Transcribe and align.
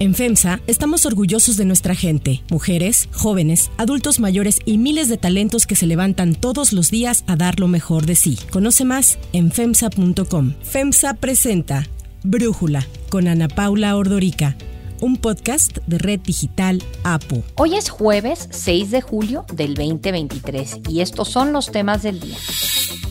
En 0.00 0.14
FEMSA 0.14 0.60
estamos 0.66 1.04
orgullosos 1.04 1.58
de 1.58 1.66
nuestra 1.66 1.94
gente, 1.94 2.42
mujeres, 2.50 3.10
jóvenes, 3.12 3.70
adultos 3.76 4.18
mayores 4.18 4.60
y 4.64 4.78
miles 4.78 5.10
de 5.10 5.18
talentos 5.18 5.66
que 5.66 5.76
se 5.76 5.86
levantan 5.86 6.34
todos 6.34 6.72
los 6.72 6.90
días 6.90 7.22
a 7.26 7.36
dar 7.36 7.60
lo 7.60 7.68
mejor 7.68 8.06
de 8.06 8.14
sí. 8.14 8.38
Conoce 8.50 8.86
más 8.86 9.18
en 9.34 9.52
FEMSA.com. 9.52 10.54
FEMSA 10.62 11.12
presenta 11.12 11.86
Brújula 12.22 12.86
con 13.10 13.28
Ana 13.28 13.48
Paula 13.48 13.94
Ordorica 13.94 14.56
un 15.00 15.16
podcast 15.16 15.78
de 15.86 15.98
Red 15.98 16.20
Digital 16.20 16.82
APO. 17.04 17.42
Hoy 17.56 17.76
es 17.76 17.88
jueves 17.88 18.48
6 18.50 18.90
de 18.90 19.00
julio 19.00 19.46
del 19.52 19.74
2023 19.74 20.80
y 20.88 21.00
estos 21.00 21.28
son 21.28 21.52
los 21.52 21.72
temas 21.72 22.02
del 22.02 22.20
día. 22.20 22.36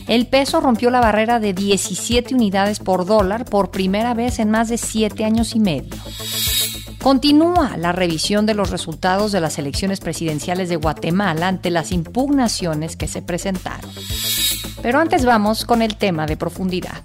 El 0.06 0.26
peso 0.26 0.60
rompió 0.60 0.90
la 0.90 1.00
barrera 1.00 1.40
de 1.40 1.52
17 1.52 2.34
unidades 2.34 2.78
por 2.78 3.06
dólar 3.06 3.44
por 3.44 3.70
primera 3.70 4.14
vez 4.14 4.38
en 4.38 4.50
más 4.50 4.68
de 4.68 4.78
7 4.78 5.24
años 5.24 5.54
y 5.54 5.60
medio. 5.60 5.94
Continúa 7.02 7.78
la 7.78 7.92
revisión 7.92 8.44
de 8.44 8.52
los 8.52 8.68
resultados 8.68 9.32
de 9.32 9.40
las 9.40 9.58
elecciones 9.58 10.00
presidenciales 10.00 10.68
de 10.68 10.76
Guatemala 10.76 11.48
ante 11.48 11.70
las 11.70 11.92
impugnaciones 11.92 12.96
que 12.96 13.08
se 13.08 13.22
presentaron. 13.22 13.90
Pero 14.82 14.98
antes 14.98 15.24
vamos 15.24 15.64
con 15.64 15.80
el 15.80 15.96
tema 15.96 16.26
de 16.26 16.36
profundidad. 16.36 17.02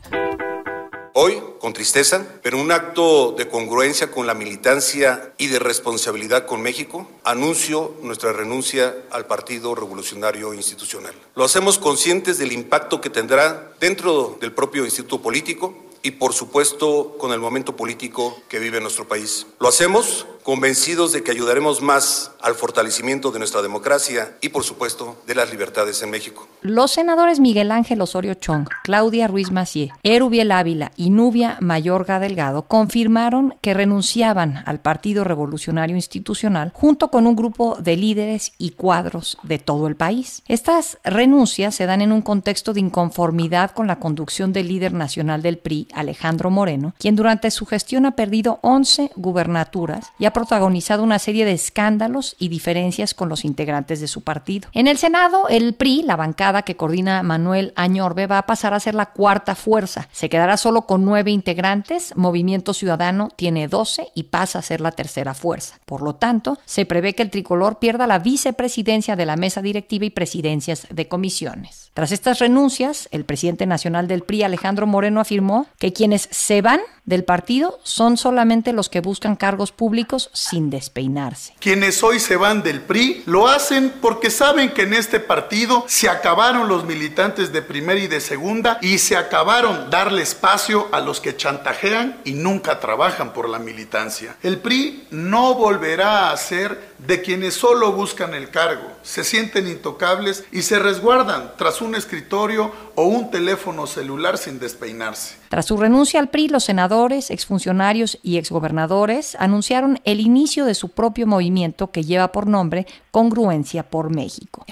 Hoy, 1.13 1.41
con 1.61 1.71
tristeza, 1.71 2.25
pero 2.43 2.59
un 2.59 2.73
acto 2.73 3.31
de 3.37 3.47
congruencia 3.47 4.11
con 4.11 4.27
la 4.27 4.33
militancia 4.33 5.31
y 5.37 5.47
de 5.47 5.59
responsabilidad 5.59 6.45
con 6.45 6.61
México, 6.61 7.07
anuncio 7.23 7.95
nuestra 8.01 8.33
renuncia 8.33 8.93
al 9.11 9.25
Partido 9.25 9.75
Revolucionario 9.75 10.53
Institucional. 10.53 11.13
Lo 11.35 11.45
hacemos 11.45 11.79
conscientes 11.79 12.37
del 12.37 12.51
impacto 12.51 12.99
que 12.99 13.09
tendrá 13.09 13.71
dentro 13.79 14.37
del 14.41 14.51
propio 14.51 14.83
instituto 14.83 15.21
político 15.21 15.84
y, 16.05 16.11
por 16.11 16.33
supuesto, 16.33 17.15
con 17.17 17.31
el 17.31 17.39
momento 17.39 17.75
político 17.75 18.37
que 18.47 18.59
vive 18.59 18.79
nuestro 18.79 19.07
país. 19.07 19.47
Lo 19.59 19.67
hacemos 19.67 20.27
convencidos 20.45 21.11
de 21.11 21.23
que 21.23 21.31
ayudaremos 21.31 21.81
más 21.81 22.31
al 22.39 22.53
fortalecimiento 22.53 23.31
de 23.31 23.39
nuestra 23.39 23.63
democracia 23.63 24.37
y, 24.41 24.49
por 24.49 24.63
supuesto, 24.63 25.17
de 25.25 25.33
las 25.33 25.49
libertades 25.49 26.03
en 26.03 26.11
México. 26.11 26.47
Los 26.61 26.91
senadores 26.91 27.39
Miguel 27.39 27.71
Ángel 27.71 27.99
Osorio 27.99 28.35
Chong, 28.35 28.67
Claudia 28.83 29.27
Ruiz 29.27 29.49
Macié, 29.49 29.91
Erubiel 30.03 30.51
Ávila 30.51 30.91
y 30.95 31.09
Nubia 31.09 31.57
Mayorga 31.61 32.19
Delgado 32.19 32.67
confirmaron 32.67 33.55
que 33.61 33.73
renunciaban 33.73 34.61
al 34.67 34.79
Partido 34.81 35.23
Revolucionario 35.23 35.95
Institucional 35.95 36.71
junto 36.75 37.09
con 37.09 37.25
un 37.25 37.35
grupo 37.35 37.77
de 37.79 37.97
líderes 37.97 38.51
y 38.59 38.69
cuadros 38.69 39.39
de 39.41 39.57
todo 39.57 39.87
el 39.87 39.95
país. 39.95 40.43
Estas 40.47 40.99
renuncias 41.03 41.73
se 41.73 41.87
dan 41.87 42.03
en 42.03 42.11
un 42.11 42.21
contexto 42.21 42.73
de 42.73 42.81
inconformidad 42.81 43.71
con 43.71 43.87
la 43.87 43.97
conducción 43.97 44.53
del 44.53 44.67
líder 44.67 44.93
nacional 44.93 45.41
del 45.41 45.57
PRI, 45.57 45.87
Alejandro 45.95 46.51
Moreno, 46.51 46.93
quien 46.99 47.15
durante 47.15 47.51
su 47.51 47.65
gestión 47.65 48.05
ha 48.05 48.11
perdido 48.11 48.59
11 48.61 49.11
gubernaturas 49.15 50.11
y 50.19 50.25
ha 50.25 50.33
protagonizado 50.33 51.03
una 51.03 51.19
serie 51.19 51.45
de 51.45 51.53
escándalos 51.53 52.35
y 52.37 52.49
diferencias 52.49 53.13
con 53.13 53.29
los 53.29 53.45
integrantes 53.45 54.01
de 54.01 54.07
su 54.07 54.21
partido. 54.21 54.69
En 54.73 54.87
el 54.87 54.97
Senado, 54.97 55.47
el 55.49 55.73
PRI, 55.73 56.03
la 56.03 56.15
bancada 56.15 56.63
que 56.63 56.75
coordina 56.75 57.23
Manuel 57.23 57.73
Añorbe, 57.75 58.27
va 58.27 58.39
a 58.39 58.45
pasar 58.45 58.73
a 58.73 58.79
ser 58.79 58.95
la 58.95 59.07
cuarta 59.07 59.55
fuerza. 59.55 60.07
Se 60.11 60.29
quedará 60.29 60.57
solo 60.57 60.83
con 60.83 61.05
nueve 61.05 61.31
integrantes, 61.31 62.15
Movimiento 62.15 62.73
Ciudadano 62.73 63.29
tiene 63.35 63.67
doce 63.67 64.09
y 64.13 64.23
pasa 64.23 64.59
a 64.59 64.61
ser 64.61 64.81
la 64.81 64.91
tercera 64.91 65.33
fuerza. 65.33 65.79
Por 65.85 66.01
lo 66.01 66.15
tanto, 66.15 66.57
se 66.65 66.85
prevé 66.85 67.13
que 67.13 67.23
el 67.23 67.29
tricolor 67.29 67.79
pierda 67.79 68.07
la 68.07 68.19
vicepresidencia 68.19 69.15
de 69.15 69.25
la 69.25 69.35
mesa 69.35 69.61
directiva 69.61 70.05
y 70.05 70.09
presidencias 70.09 70.87
de 70.89 71.07
comisiones. 71.07 71.91
Tras 71.93 72.11
estas 72.11 72.39
renuncias, 72.39 73.07
el 73.11 73.25
presidente 73.25 73.65
nacional 73.65 74.07
del 74.07 74.23
PRI, 74.23 74.43
Alejandro 74.43 74.87
Moreno, 74.87 75.21
afirmó 75.21 75.67
que 75.79 75.93
quienes 75.93 76.27
se 76.31 76.61
van 76.61 76.81
del 77.05 77.23
partido 77.23 77.79
son 77.83 78.17
solamente 78.17 78.73
los 78.73 78.89
que 78.89 78.99
buscan 78.99 79.35
cargos 79.35 79.71
públicos 79.71 80.29
sin 80.33 80.69
despeinarse. 80.69 81.53
Quienes 81.59 82.03
hoy 82.03 82.19
se 82.19 82.35
van 82.35 82.63
del 82.63 82.81
PRI 82.81 83.23
lo 83.27 83.47
hacen 83.47 83.93
porque 84.01 84.31
saben 84.31 84.71
que 84.71 84.83
en 84.83 84.93
este 84.93 85.19
partido 85.19 85.85
se 85.87 86.09
acabaron 86.09 86.67
los 86.67 86.85
militantes 86.85 87.53
de 87.53 87.61
primera 87.61 87.99
y 87.99 88.07
de 88.07 88.21
segunda 88.21 88.79
y 88.81 88.97
se 88.97 89.15
acabaron 89.15 89.89
darle 89.89 90.23
espacio 90.23 90.87
a 90.91 90.99
los 90.99 91.21
que 91.21 91.37
chantajean 91.37 92.17
y 92.25 92.33
nunca 92.33 92.79
trabajan 92.79 93.33
por 93.33 93.49
la 93.49 93.59
militancia. 93.59 94.35
El 94.41 94.59
PRI 94.59 95.07
no 95.11 95.53
volverá 95.53 96.31
a 96.31 96.37
ser 96.37 96.95
de 96.97 97.21
quienes 97.21 97.53
solo 97.53 97.91
buscan 97.91 98.33
el 98.33 98.49
cargo, 98.49 98.89
se 99.03 99.23
sienten 99.23 99.67
intocables 99.67 100.45
y 100.51 100.63
se 100.63 100.79
resguardan 100.79 101.51
tras 101.57 101.81
un 101.81 101.93
escritorio 101.93 102.71
o 102.95 103.03
un 103.03 103.29
teléfono 103.29 103.85
celular 103.85 104.37
sin 104.37 104.59
despeinarse. 104.59 105.35
Tras 105.49 105.65
su 105.67 105.77
renuncia 105.77 106.19
al 106.19 106.29
PRI, 106.29 106.47
los 106.47 106.63
senadores, 106.63 106.94
exfuncionarios 107.03 108.17
y 108.23 108.37
exgobernadores 108.37 109.35
anunciaron 109.39 109.99
el 110.05 110.21
inicio 110.21 110.65
de 110.65 110.75
su 110.75 110.89
propio 110.89 111.27
movimiento 111.27 111.91
que 111.91 112.03
lleva 112.03 112.31
por 112.31 112.47
nombre 112.47 112.87
Congruencia 113.11 113.83
por 113.83 114.15
México. 114.15 114.65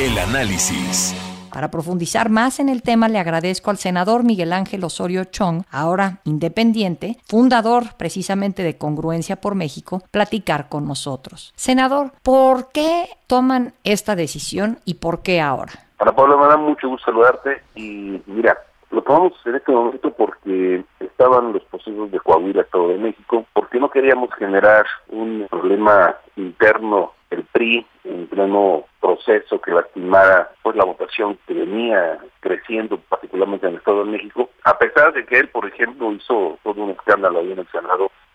El 0.00 0.18
análisis. 0.18 1.14
Para 1.52 1.70
profundizar 1.70 2.28
más 2.30 2.60
en 2.60 2.68
el 2.68 2.82
tema, 2.82 3.08
le 3.08 3.18
agradezco 3.18 3.70
al 3.70 3.76
senador 3.76 4.24
Miguel 4.24 4.52
Ángel 4.52 4.84
Osorio 4.84 5.24
Chong, 5.24 5.64
ahora 5.70 6.20
independiente, 6.24 7.18
fundador 7.26 7.94
precisamente 7.96 8.62
de 8.62 8.76
Congruencia 8.76 9.36
por 9.36 9.54
México, 9.54 10.02
platicar 10.10 10.68
con 10.68 10.86
nosotros. 10.86 11.52
Senador, 11.56 12.12
¿por 12.22 12.68
qué 12.72 13.08
toman 13.26 13.74
esta 13.84 14.16
decisión 14.16 14.80
y 14.84 14.94
por 14.94 15.22
qué 15.22 15.40
ahora? 15.40 15.72
Para 15.98 16.14
Pablo, 16.14 16.38
me 16.38 16.46
da 16.46 16.56
mucho 16.56 16.88
gusto 16.88 17.06
saludarte 17.06 17.62
y 17.74 18.20
mira, 18.26 18.56
lo 18.90 19.02
tomamos 19.02 19.32
en 19.44 19.56
este 19.56 19.72
momento 19.72 20.10
porque 20.12 20.84
estaban 21.00 21.52
los 21.52 21.64
procesos 21.64 22.10
de 22.10 22.20
Coahuila, 22.20 22.62
Estado 22.62 22.88
de 22.88 22.98
México, 22.98 23.44
porque 23.52 23.78
no 23.78 23.90
queríamos 23.90 24.32
generar 24.34 24.86
un 25.08 25.46
problema 25.50 26.16
interno 26.36 27.12
el 27.30 27.44
PRI 27.44 27.84
en 28.04 28.26
pleno 28.28 28.84
proceso 29.00 29.60
que 29.60 29.72
lastimara 29.72 30.52
pues 30.62 30.76
la 30.76 30.84
votación 30.84 31.38
que 31.46 31.54
venía 31.54 32.18
creciendo 32.40 32.98
particularmente 33.08 33.66
en 33.66 33.72
el 33.72 33.78
Estado 33.78 34.04
de 34.04 34.12
México, 34.12 34.50
a 34.64 34.78
pesar 34.78 35.12
de 35.12 35.26
que 35.26 35.38
él, 35.38 35.48
por 35.48 35.66
ejemplo, 35.66 36.12
hizo 36.12 36.58
todo 36.62 36.82
un 36.82 36.90
escándalo 36.90 37.40
ahí 37.40 37.52
en 37.52 37.58
el 37.58 37.66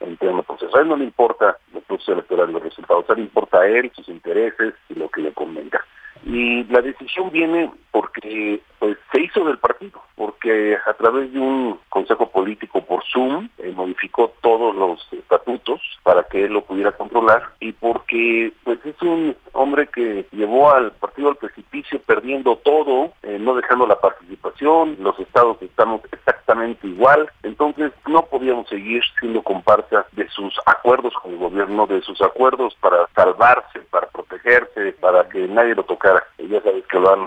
en 0.01 0.17
pleno 0.17 0.44
proceso. 0.44 0.75
A 0.75 0.81
él 0.81 0.88
no 0.88 0.97
le 0.97 1.06
importa 1.06 1.57
los 1.73 1.84
procesos 1.84 2.16
electorales, 2.16 2.53
los 2.53 2.63
resultados, 2.63 3.09
a 3.09 3.13
él 3.13 3.19
le 3.19 3.25
importa 3.25 3.59
a 3.59 3.67
él, 3.67 3.91
sus 3.95 4.09
intereses 4.09 4.73
y 4.90 4.95
lo 4.95 5.09
que 5.09 5.22
le 5.22 5.31
convenga. 5.31 5.85
Y 6.24 6.64
la 6.66 6.82
decisión 6.82 7.32
viene 7.32 7.72
porque 7.92 8.62
pues 8.80 8.98
se 9.12 9.22
hizo 9.22 9.44
del 9.44 9.59
partido, 9.59 10.02
porque 10.16 10.78
a 10.88 10.94
través 10.94 11.32
de 11.34 11.40
un 11.40 11.80
consejo 11.90 12.30
político 12.30 12.82
por 12.82 13.04
Zoom 13.06 13.50
eh, 13.58 13.72
modificó 13.76 14.34
todos 14.42 14.76
los 14.76 15.08
estatutos 15.12 15.82
para 16.04 16.24
que 16.24 16.46
él 16.46 16.54
lo 16.54 16.64
pudiera 16.64 16.92
controlar 16.94 17.44
y 17.59 17.74
porque 17.74 18.52
pues 18.64 18.80
es 18.86 19.00
un 19.02 19.36
hombre 19.54 19.88
que 19.88 20.26
llevó 20.32 20.72
al 20.72 20.92
partido 20.94 21.30
al 21.30 21.36
precipicio 21.36 22.00
perdiendo 22.02 22.56
todo, 22.58 23.14
eh, 23.24 23.38
no 23.40 23.56
dejando 23.56 23.86
la 23.86 24.00
participación, 24.00 24.98
los 25.00 25.20
estados 25.20 25.62
estamos 25.62 26.02
exactamente 26.12 26.88
igual, 26.88 27.30
entonces 27.44 27.92
no 28.08 28.26
podíamos 28.26 28.68
seguir 28.70 29.03
siendo 29.20 29.44
comparsa 29.44 30.06
de 30.14 30.28
sus 30.30 30.59
acuerdos 30.66 31.14
con 31.22 31.34
el 31.34 31.38
gobierno, 31.38 31.88
de 31.88 32.02
sus 32.02 32.22
acuerdos 32.22 32.76
para 32.82 33.08
salvarse, 33.16 33.80
para 33.90 34.08
protegerse, 34.08 34.94
para 34.94 35.28
que 35.30 35.48
nadie 35.48 35.76
lo 35.76 35.84
tocara. 35.84 36.10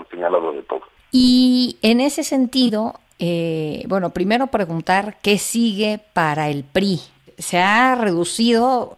Señalado 0.09 0.51
de 0.51 0.61
todo. 0.63 0.81
Y 1.11 1.77
en 1.81 2.01
ese 2.01 2.23
sentido, 2.23 2.95
eh, 3.19 3.83
bueno, 3.87 4.09
primero 4.09 4.47
preguntar 4.47 5.17
qué 5.21 5.37
sigue 5.37 5.99
para 6.13 6.49
el 6.49 6.63
PRI 6.63 6.99
se 7.37 7.59
ha 7.61 7.95
reducido, 7.95 8.95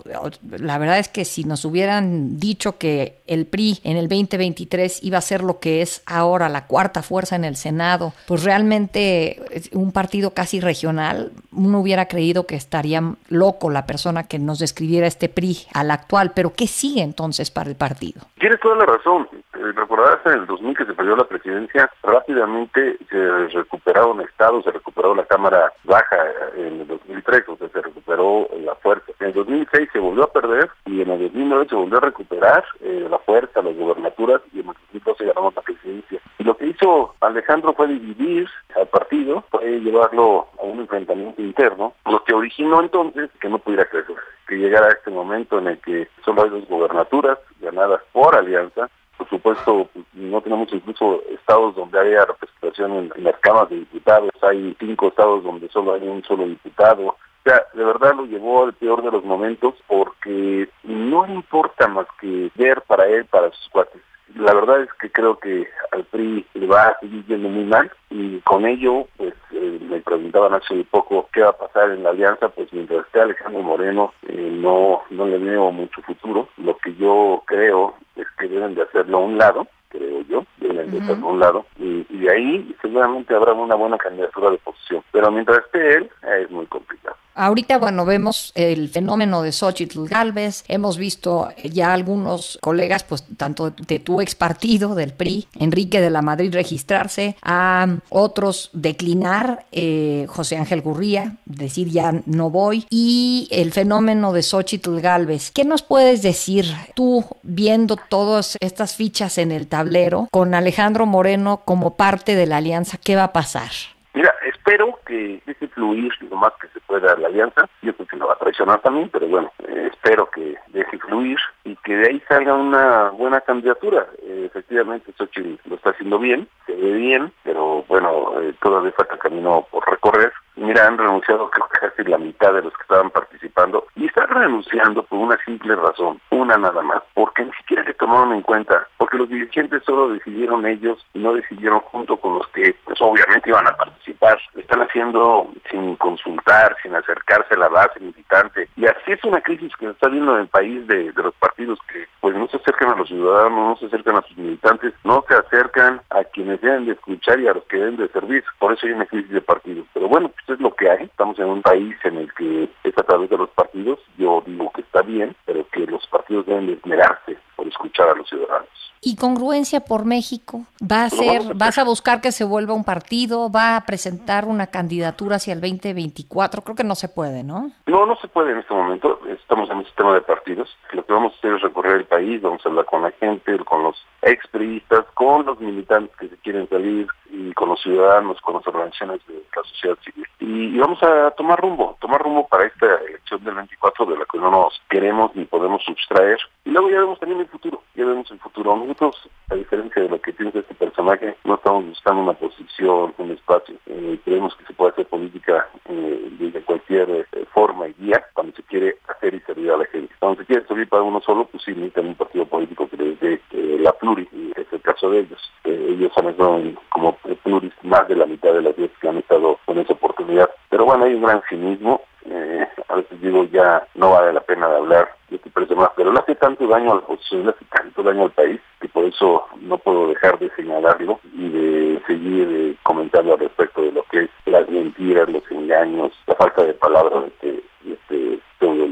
la 0.49 0.77
verdad 0.77 0.99
es 0.99 1.09
que 1.09 1.25
si 1.25 1.43
nos 1.43 1.65
hubieran 1.65 2.39
dicho 2.39 2.77
que 2.77 3.19
el 3.27 3.45
PRI 3.45 3.79
en 3.83 3.97
el 3.97 4.07
2023 4.07 5.03
iba 5.03 5.17
a 5.17 5.21
ser 5.21 5.43
lo 5.43 5.59
que 5.59 5.81
es 5.81 6.03
ahora 6.05 6.49
la 6.49 6.67
cuarta 6.67 7.01
fuerza 7.01 7.35
en 7.35 7.45
el 7.45 7.55
Senado, 7.55 8.13
pues 8.27 8.43
realmente 8.43 9.41
un 9.73 9.91
partido 9.91 10.33
casi 10.33 10.59
regional, 10.59 11.31
uno 11.51 11.79
hubiera 11.79 12.07
creído 12.07 12.45
que 12.45 12.55
estaría 12.55 13.01
loco 13.29 13.69
la 13.69 13.85
persona 13.85 14.27
que 14.27 14.39
nos 14.39 14.59
describiera 14.59 15.07
este 15.07 15.29
PRI 15.29 15.57
al 15.73 15.91
actual, 15.91 16.31
pero 16.35 16.53
¿qué 16.53 16.67
sigue 16.67 17.01
entonces 17.01 17.51
para 17.51 17.69
el 17.69 17.75
partido? 17.75 18.21
Tienes 18.39 18.59
toda 18.59 18.75
la 18.75 18.85
razón. 18.85 19.27
Eh, 19.33 19.71
recordarás 19.75 20.25
en 20.25 20.33
el 20.33 20.45
2000 20.45 20.77
que 20.77 20.85
se 20.85 20.93
perdió 20.93 21.15
la 21.15 21.23
presidencia, 21.23 21.89
rápidamente 22.03 22.97
se 23.09 23.47
recuperaron 23.49 24.21
estados, 24.21 24.63
se 24.63 24.71
recuperó 24.71 25.15
la 25.15 25.25
Cámara 25.25 25.73
Baja 25.83 26.17
en 26.55 26.81
el 26.81 26.87
2003, 26.87 27.43
o 27.49 27.57
sea, 27.57 27.69
se 27.69 27.81
recuperó 27.81 28.26
la 28.63 28.75
fuerza. 28.75 29.11
En 29.19 29.27
el 29.27 29.33
2006 29.33 29.89
se 29.91 29.99
volvió 29.99 30.23
a 30.23 30.31
perder 30.31 30.69
y 30.85 31.01
en 31.01 31.11
el 31.11 31.19
2009 31.23 31.67
se 31.69 31.75
volvió 31.75 31.97
a 31.97 32.01
recuperar 32.01 32.63
eh, 32.81 33.07
la 33.09 33.19
fuerza, 33.19 33.61
las 33.61 33.75
gobernaturas 33.75 34.41
y 34.53 34.59
en 34.59 34.69
el 34.69 34.75
2012 34.93 35.25
ganamos 35.25 35.55
la 35.55 35.61
presidencia. 35.61 36.19
Y 36.37 36.43
lo 36.43 36.55
que 36.57 36.67
hizo 36.67 37.15
Alejandro 37.21 37.73
fue 37.73 37.87
dividir 37.87 38.47
al 38.75 38.87
partido, 38.87 39.43
fue 39.49 39.79
llevarlo 39.79 40.47
a 40.59 40.63
un 40.63 40.79
enfrentamiento 40.79 41.41
interno, 41.41 41.93
lo 42.05 42.23
que 42.23 42.33
originó 42.33 42.81
entonces 42.81 43.29
que 43.39 43.49
no 43.49 43.59
pudiera 43.59 43.85
crecer, 43.85 44.15
que 44.47 44.55
llegara 44.55 44.87
a 44.87 44.91
este 44.91 45.11
momento 45.11 45.59
en 45.59 45.67
el 45.67 45.79
que 45.79 46.07
solo 46.23 46.43
hay 46.43 46.49
dos 46.49 46.67
gobernaturas 46.67 47.37
ganadas 47.59 48.01
por 48.11 48.35
alianza 48.35 48.89
por 49.17 49.27
supuesto, 49.29 49.89
pues, 49.93 50.05
no 50.13 50.41
tenemos 50.41 50.71
incluso 50.71 51.23
estados 51.29 51.75
donde 51.75 51.99
haya 51.99 52.25
representación 52.25 53.11
en, 53.15 53.23
las 53.23 53.37
cámaras 53.39 53.69
de 53.69 53.77
diputados. 53.77 54.29
Hay 54.43 54.75
cinco 54.79 55.07
estados 55.07 55.43
donde 55.43 55.67
solo 55.69 55.95
hay 55.95 56.07
un 56.07 56.23
solo 56.23 56.47
diputado 56.47 57.17
sea, 57.49 57.63
de 57.73 57.83
verdad 57.83 58.15
lo 58.15 58.25
llevó 58.25 58.65
al 58.65 58.73
peor 58.73 59.03
de 59.03 59.11
los 59.11 59.23
momentos 59.23 59.75
porque 59.87 60.69
no 60.83 61.25
le 61.25 61.33
importa 61.33 61.87
más 61.87 62.07
que 62.19 62.51
ver 62.55 62.81
para 62.81 63.07
él, 63.07 63.25
para 63.25 63.51
sus 63.51 63.69
cuates. 63.69 64.01
La 64.35 64.53
verdad 64.53 64.81
es 64.81 64.93
que 64.99 65.09
creo 65.09 65.39
que 65.39 65.67
al 65.91 66.03
PRI 66.03 66.45
le 66.53 66.67
va 66.67 66.89
a 66.89 66.99
seguir 66.99 67.25
yendo 67.25 67.47
muy 67.47 67.63
mal 67.63 67.89
y 68.09 68.39
con 68.41 68.65
ello, 68.65 69.07
pues 69.15 69.33
eh, 69.51 69.79
me 69.89 70.01
preguntaban 70.01 70.53
hace 70.53 70.83
poco 70.91 71.29
qué 71.31 71.41
va 71.41 71.49
a 71.49 71.57
pasar 71.57 71.91
en 71.91 72.03
la 72.03 72.09
alianza, 72.09 72.49
pues 72.49 72.71
mientras 72.73 73.05
esté 73.05 73.21
Alejandro 73.21 73.63
Moreno 73.63 74.13
eh, 74.27 74.49
no, 74.51 75.03
no 75.09 75.25
le 75.25 75.37
veo 75.37 75.71
mucho 75.71 76.01
futuro. 76.01 76.49
Lo 76.57 76.77
que 76.77 76.93
yo 76.95 77.43
creo 77.45 77.95
es 78.15 78.27
que 78.37 78.47
deben 78.47 78.75
de 78.75 78.83
hacerlo 78.83 79.17
a 79.17 79.21
un 79.21 79.37
lado, 79.37 79.67
creo 79.89 80.21
yo, 80.23 80.45
deben 80.57 80.91
de 80.91 80.99
hacerlo 80.99 81.27
a 81.27 81.31
un 81.31 81.39
lado, 81.39 81.65
y, 81.79 82.05
y 82.09 82.17
de 82.19 82.31
ahí 82.31 82.75
seguramente 82.81 83.33
habrá 83.33 83.53
una 83.53 83.75
buena 83.75 83.97
candidatura 83.97 84.49
de 84.49 84.55
oposición. 84.55 85.03
Pero 85.11 85.31
mientras 85.31 85.59
esté 85.59 85.95
él, 85.95 86.09
es 86.41 86.51
muy 86.51 86.65
complicado. 86.65 87.15
Ahorita, 87.37 87.77
bueno, 87.77 88.03
vemos 88.03 88.51
el 88.55 88.89
fenómeno 88.89 89.43
de 89.43 89.51
Xochitl 89.51 90.07
Galvez, 90.07 90.63
hemos 90.67 90.97
visto 90.97 91.49
ya 91.63 91.93
algunos 91.93 92.57
colegas, 92.63 93.03
pues 93.03 93.25
tanto 93.37 93.69
de 93.69 93.99
tu 93.99 94.21
ex 94.21 94.33
partido, 94.33 94.95
del 94.95 95.13
PRI, 95.13 95.47
Enrique 95.59 96.01
de 96.01 96.09
la 96.09 96.23
Madrid, 96.23 96.51
registrarse, 96.51 97.35
a 97.43 97.99
otros 98.09 98.71
declinar, 98.73 99.67
eh, 99.71 100.25
José 100.27 100.57
Ángel 100.57 100.81
Gurría, 100.81 101.37
decir 101.45 101.89
ya 101.89 102.23
no 102.25 102.49
voy, 102.49 102.87
y 102.89 103.47
el 103.51 103.71
fenómeno 103.71 104.33
de 104.33 104.41
Xochitl 104.41 104.99
Galvez. 104.99 105.51
¿Qué 105.51 105.63
nos 105.63 105.83
puedes 105.83 106.23
decir 106.23 106.65
tú 106.95 107.23
viendo 107.43 107.97
todas 107.97 108.57
estas 108.61 108.95
fichas 108.95 109.37
en 109.37 109.51
el 109.51 109.67
tablero 109.67 110.27
con 110.31 110.55
Alejandro 110.55 111.05
Moreno 111.05 111.61
como 111.65 111.97
parte 111.97 112.35
de 112.35 112.47
la 112.47 112.57
alianza? 112.57 112.97
¿Qué 112.97 113.15
va 113.15 113.25
a 113.25 113.33
pasar? 113.33 113.69
Mira, 114.17 114.33
espero 114.47 114.97
que 115.05 115.43
deje 115.45 115.67
fluir 115.67 116.11
lo 116.27 116.37
más 116.37 116.51
que 116.59 116.67
se 116.69 116.79
pueda 116.79 117.15
la 117.17 117.27
alianza. 117.27 117.69
Yo 117.83 117.93
creo 117.93 118.07
que 118.07 118.17
lo 118.17 118.25
va 118.25 118.33
a 118.33 118.39
traicionar 118.39 118.81
también, 118.81 119.09
pero 119.09 119.27
bueno, 119.27 119.51
eh, 119.59 119.91
espero 119.93 120.27
que 120.31 120.55
deje 120.69 120.97
fluir 120.97 121.37
y 121.63 121.75
que 121.75 121.95
de 121.95 122.07
ahí 122.07 122.23
salga 122.27 122.55
una 122.55 123.11
buena 123.11 123.41
candidatura. 123.41 124.07
Eh, 124.23 124.45
efectivamente, 124.47 125.13
Xochitl 125.15 125.59
lo 125.69 125.75
está 125.75 125.91
haciendo 125.91 126.17
bien, 126.17 126.47
se 126.65 126.73
ve 126.73 126.93
bien, 126.93 127.31
pero 127.43 127.85
bueno, 127.87 128.41
eh, 128.41 128.55
todavía 128.59 128.91
falta 128.93 129.19
camino 129.19 129.67
por 129.69 129.87
recorrer. 129.87 130.33
Mira, 130.55 130.87
han 130.87 130.97
renunciado 130.97 131.51
creo 131.51 131.67
que 131.67 131.79
casi 131.79 132.09
la 132.09 132.17
mitad 132.17 132.53
de 132.53 132.63
los 132.63 132.73
que 132.73 132.81
estaban 132.81 133.11
participando 133.11 133.85
y 133.97 134.05
están 134.05 134.27
renunciando 134.29 135.03
por 135.03 135.19
una 135.19 135.37
simple 135.43 135.75
razón, 135.75 136.19
una 136.29 136.57
nada 136.57 136.81
más, 136.81 137.01
porque 137.13 137.45
ni 137.45 137.51
siquiera 137.53 137.83
se 137.83 137.93
tomaron 137.93 138.33
en 138.33 138.41
cuenta, 138.41 138.87
porque 138.97 139.17
los 139.17 139.29
dirigentes 139.29 139.83
solo 139.83 140.09
decidieron 140.09 140.65
ellos 140.65 141.05
y 141.13 141.19
no 141.19 141.33
decidieron 141.33 141.79
junto 141.79 142.17
con 142.17 142.37
los 142.37 142.47
que 142.49 142.75
pues 142.85 143.01
obviamente 143.01 143.49
iban 143.49 143.67
a 143.67 143.75
participar. 143.75 144.39
Están 144.55 144.81
haciendo 144.81 145.49
sin 145.69 145.95
consultar, 145.97 146.75
sin 146.81 146.95
acercarse 146.95 147.55
a 147.55 147.57
la 147.57 147.69
base 147.69 147.99
militante 147.99 148.69
y 148.75 148.85
así 148.85 149.11
es 149.11 149.23
una 149.23 149.41
crisis 149.41 149.75
que 149.77 149.87
se 149.87 149.91
está 149.91 150.07
viendo 150.07 150.35
en 150.35 150.41
el 150.41 150.47
país 150.47 150.85
de, 150.87 151.11
de 151.11 151.23
los 151.23 151.33
partidos 151.35 151.79
que 151.91 152.07
pues 152.21 152.35
no 152.35 152.47
se 152.47 152.57
acercan 152.57 152.89
a 152.89 152.95
los 152.95 153.07
ciudadanos, 153.07 153.57
no 153.57 153.77
se 153.77 153.85
acercan 153.87 154.17
a 154.17 154.21
sus 154.21 154.37
militantes, 154.37 154.93
no 155.03 155.23
se 155.27 155.35
acercan 155.35 156.01
a 156.09 156.23
quienes 156.25 156.61
deben 156.61 156.85
de 156.85 156.91
escuchar 156.91 157.39
y 157.39 157.47
a 157.47 157.53
los 157.53 157.63
que 157.65 157.77
deben 157.77 157.97
de 157.97 158.09
servir. 158.09 158.43
Por 158.59 158.73
eso 158.73 158.85
hay 158.85 158.93
una 158.93 159.05
crisis 159.05 159.31
de 159.31 159.41
partidos. 159.41 159.87
Pero 159.93 160.07
bueno, 160.07 160.29
pues 160.29 160.57
es 160.57 160.61
lo 160.61 160.73
que 160.75 160.89
hay. 160.89 161.05
Estamos 161.05 161.39
en 161.39 161.45
un 161.45 161.61
país 161.61 161.95
en 162.03 162.17
el 162.17 162.33
que 162.33 162.69
es 162.83 162.97
a 162.97 163.03
través 163.03 163.29
de 163.29 163.37
los 163.37 163.49
partidos. 163.51 163.86
Yo 164.17 164.43
digo 164.45 164.71
que 164.73 164.81
está 164.81 165.01
bien, 165.01 165.35
pero 165.45 165.67
que 165.69 165.85
los 165.85 166.05
partidos 166.07 166.45
deben 166.45 166.67
de 166.67 166.73
esmerarse 166.73 167.37
por 167.55 167.67
escuchar 167.67 168.09
a 168.09 168.15
los 168.15 168.27
ciudadanos. 168.27 168.67
¿Y 169.01 169.15
congruencia 169.15 169.81
por 169.81 170.05
México? 170.05 170.65
¿Va 170.81 171.03
a 171.03 171.09
ser, 171.09 171.53
vas 171.55 171.77
a 171.77 171.83
buscar 171.83 172.19
que 172.19 172.31
se 172.31 172.43
vuelva 172.43 172.73
un 172.73 172.83
partido? 172.83 173.51
¿Va 173.51 173.75
a 173.75 173.85
presentar 173.85 174.45
una 174.45 174.67
candidatura 174.67 175.35
hacia 175.35 175.53
el 175.53 175.61
2024? 175.61 176.63
Creo 176.63 176.75
que 176.75 176.83
no 176.83 176.95
se 176.95 177.07
puede, 177.07 177.43
¿no? 177.43 177.71
No, 177.85 178.05
no 178.05 178.15
se 178.17 178.27
puede 178.27 178.51
en 178.51 178.57
este 178.57 178.73
momento. 178.73 179.19
Estamos 179.27 179.69
en 179.69 179.77
un 179.77 179.85
sistema 179.85 180.13
de 180.13 180.21
partidos. 180.21 180.75
Lo 180.93 181.05
que 181.05 181.13
vamos 181.13 181.33
a 181.33 181.37
hacer 181.37 181.53
es 181.53 181.61
recorrer 181.61 181.97
el 181.97 182.05
país, 182.05 182.41
vamos 182.41 182.65
a 182.65 182.69
hablar 182.69 182.85
con 182.85 183.03
la 183.03 183.11
gente, 183.11 183.57
con 183.59 183.83
los 183.83 183.95
expriistas, 184.27 185.05
con 185.13 185.45
los 185.45 185.59
militantes 185.59 186.15
que 186.17 186.29
se 186.29 186.37
quieren 186.37 186.67
salir 186.69 187.07
y 187.29 187.53
con 187.53 187.69
los 187.69 187.81
ciudadanos, 187.81 188.39
con 188.41 188.55
las 188.55 188.67
organizaciones 188.67 189.19
de 189.27 189.35
la 189.55 189.63
sociedad 189.63 189.97
civil. 190.03 190.25
Y, 190.39 190.77
vamos 190.77 191.01
a 191.03 191.31
tomar 191.31 191.59
rumbo, 191.59 191.97
tomar 191.99 192.21
rumbo 192.21 192.47
para 192.47 192.67
esta 192.67 192.85
elección 193.07 193.43
del 193.43 193.55
24 193.55 194.05
de 194.05 194.17
la 194.17 194.25
que 194.25 194.37
no 194.37 194.51
nos 194.51 194.81
queremos 194.89 195.35
ni 195.35 195.45
podemos 195.45 195.83
sustraer. 195.83 196.39
Y 196.65 196.69
luego 196.69 196.89
ya 196.89 196.99
vemos 196.99 197.19
también 197.19 197.41
el 197.41 197.47
futuro, 197.47 197.81
ya 197.95 198.05
vemos 198.05 198.29
el 198.31 198.39
futuro. 198.39 198.75
Nosotros, 198.75 199.29
a 199.49 199.55
diferencia 199.55 200.03
de 200.03 200.09
lo 200.09 200.21
que 200.21 200.33
piensa 200.33 200.59
este 200.59 200.75
personaje, 200.75 201.35
no 201.43 201.55
estamos 201.55 201.85
buscando 201.85 202.21
una 202.21 202.33
posición, 202.33 203.13
un 203.17 203.31
espacio. 203.31 203.75
Eh, 203.87 204.19
creemos 204.23 204.55
que 204.55 204.65
se 204.65 204.73
puede 204.73 204.91
hacer 204.91 205.07
política 205.07 205.67
eh, 205.85 206.29
de 206.39 206.61
cualquier 206.61 207.09
eh, 207.09 207.45
forma 207.53 207.87
y 207.87 207.93
guía 207.93 208.23
cuando 208.33 208.55
se 208.55 208.63
quiere 208.63 208.97
hacer 209.07 209.33
y 209.33 209.39
servir 209.41 209.71
a 209.71 209.77
la 209.77 209.85
gente. 209.85 210.13
Cuando 210.19 210.41
se 210.41 210.45
quiere 210.45 210.65
servir 210.67 210.87
para 210.87 211.03
uno 211.03 211.21
solo, 211.21 211.45
pues 211.45 211.63
sí 211.63 211.71
necesitan 211.71 212.07
un 212.07 212.15
partido 212.15 212.45
político 212.45 212.87
que 212.89 212.97
les 212.97 213.19
dé 213.19 213.41
eh, 213.51 213.77
la 213.79 213.91
pluri, 213.93 214.27
y 214.31 214.51
es 214.55 214.67
el 214.71 214.81
caso 214.97 215.11
de 215.11 215.19
ellos. 215.19 215.39
Ellos 215.63 216.11
han 216.15 216.29
estado 216.29 216.59
como 216.89 217.13
pluris 217.43 217.73
más 217.83 218.07
de 218.07 218.15
la 218.15 218.25
mitad 218.25 218.53
de 218.53 218.61
las 218.61 218.75
veces 218.75 218.97
que 218.99 219.07
han 219.07 219.17
estado 219.17 219.59
con 219.65 219.77
esa 219.77 219.93
oportunidad. 219.93 220.49
Pero 220.69 220.85
bueno, 220.85 221.05
hay 221.05 221.13
un 221.13 221.21
gran 221.21 221.41
cinismo. 221.47 222.01
Eh, 222.25 222.67
a 222.89 222.95
veces 222.95 223.21
digo, 223.21 223.45
ya 223.45 223.87
no 223.95 224.11
vale 224.11 224.33
la 224.33 224.41
pena 224.41 224.67
de 224.67 224.77
hablar 224.77 225.09
de 225.29 225.37
este 225.37 225.49
personaje, 225.49 225.93
pero 225.95 226.11
le 226.11 226.19
hace 226.19 226.35
tanto 226.35 226.67
daño 226.67 226.91
a 226.91 226.95
la 226.95 227.37
le 227.37 227.49
hace 227.49 227.65
tanto 227.65 228.03
daño 228.03 228.23
al 228.23 228.31
país, 228.31 228.59
que 228.81 228.89
por 228.89 229.05
eso 229.05 229.45
no 229.61 229.77
puedo 229.77 230.09
dejar 230.09 230.37
de 230.39 230.49
señalarlo 230.55 231.19
y 231.33 231.49
de 231.49 232.01
seguir 232.05 232.47
eh, 232.49 232.75
comentando 232.83 233.33
al 233.33 233.39
respecto 233.39 233.81
de 233.81 233.91
lo 233.91 234.03
que 234.03 234.23
es 234.23 234.29
las 234.45 234.67
mentiras, 234.69 235.29
los 235.29 235.43
engaños, 235.51 236.11
la 236.25 236.35
falta 236.35 236.63
de 236.63 236.73
palabras 236.73 237.23
de 237.23 237.27
este, 237.27 237.63
de 237.83 237.93
este 237.93 238.39
pseudo. 238.59 238.87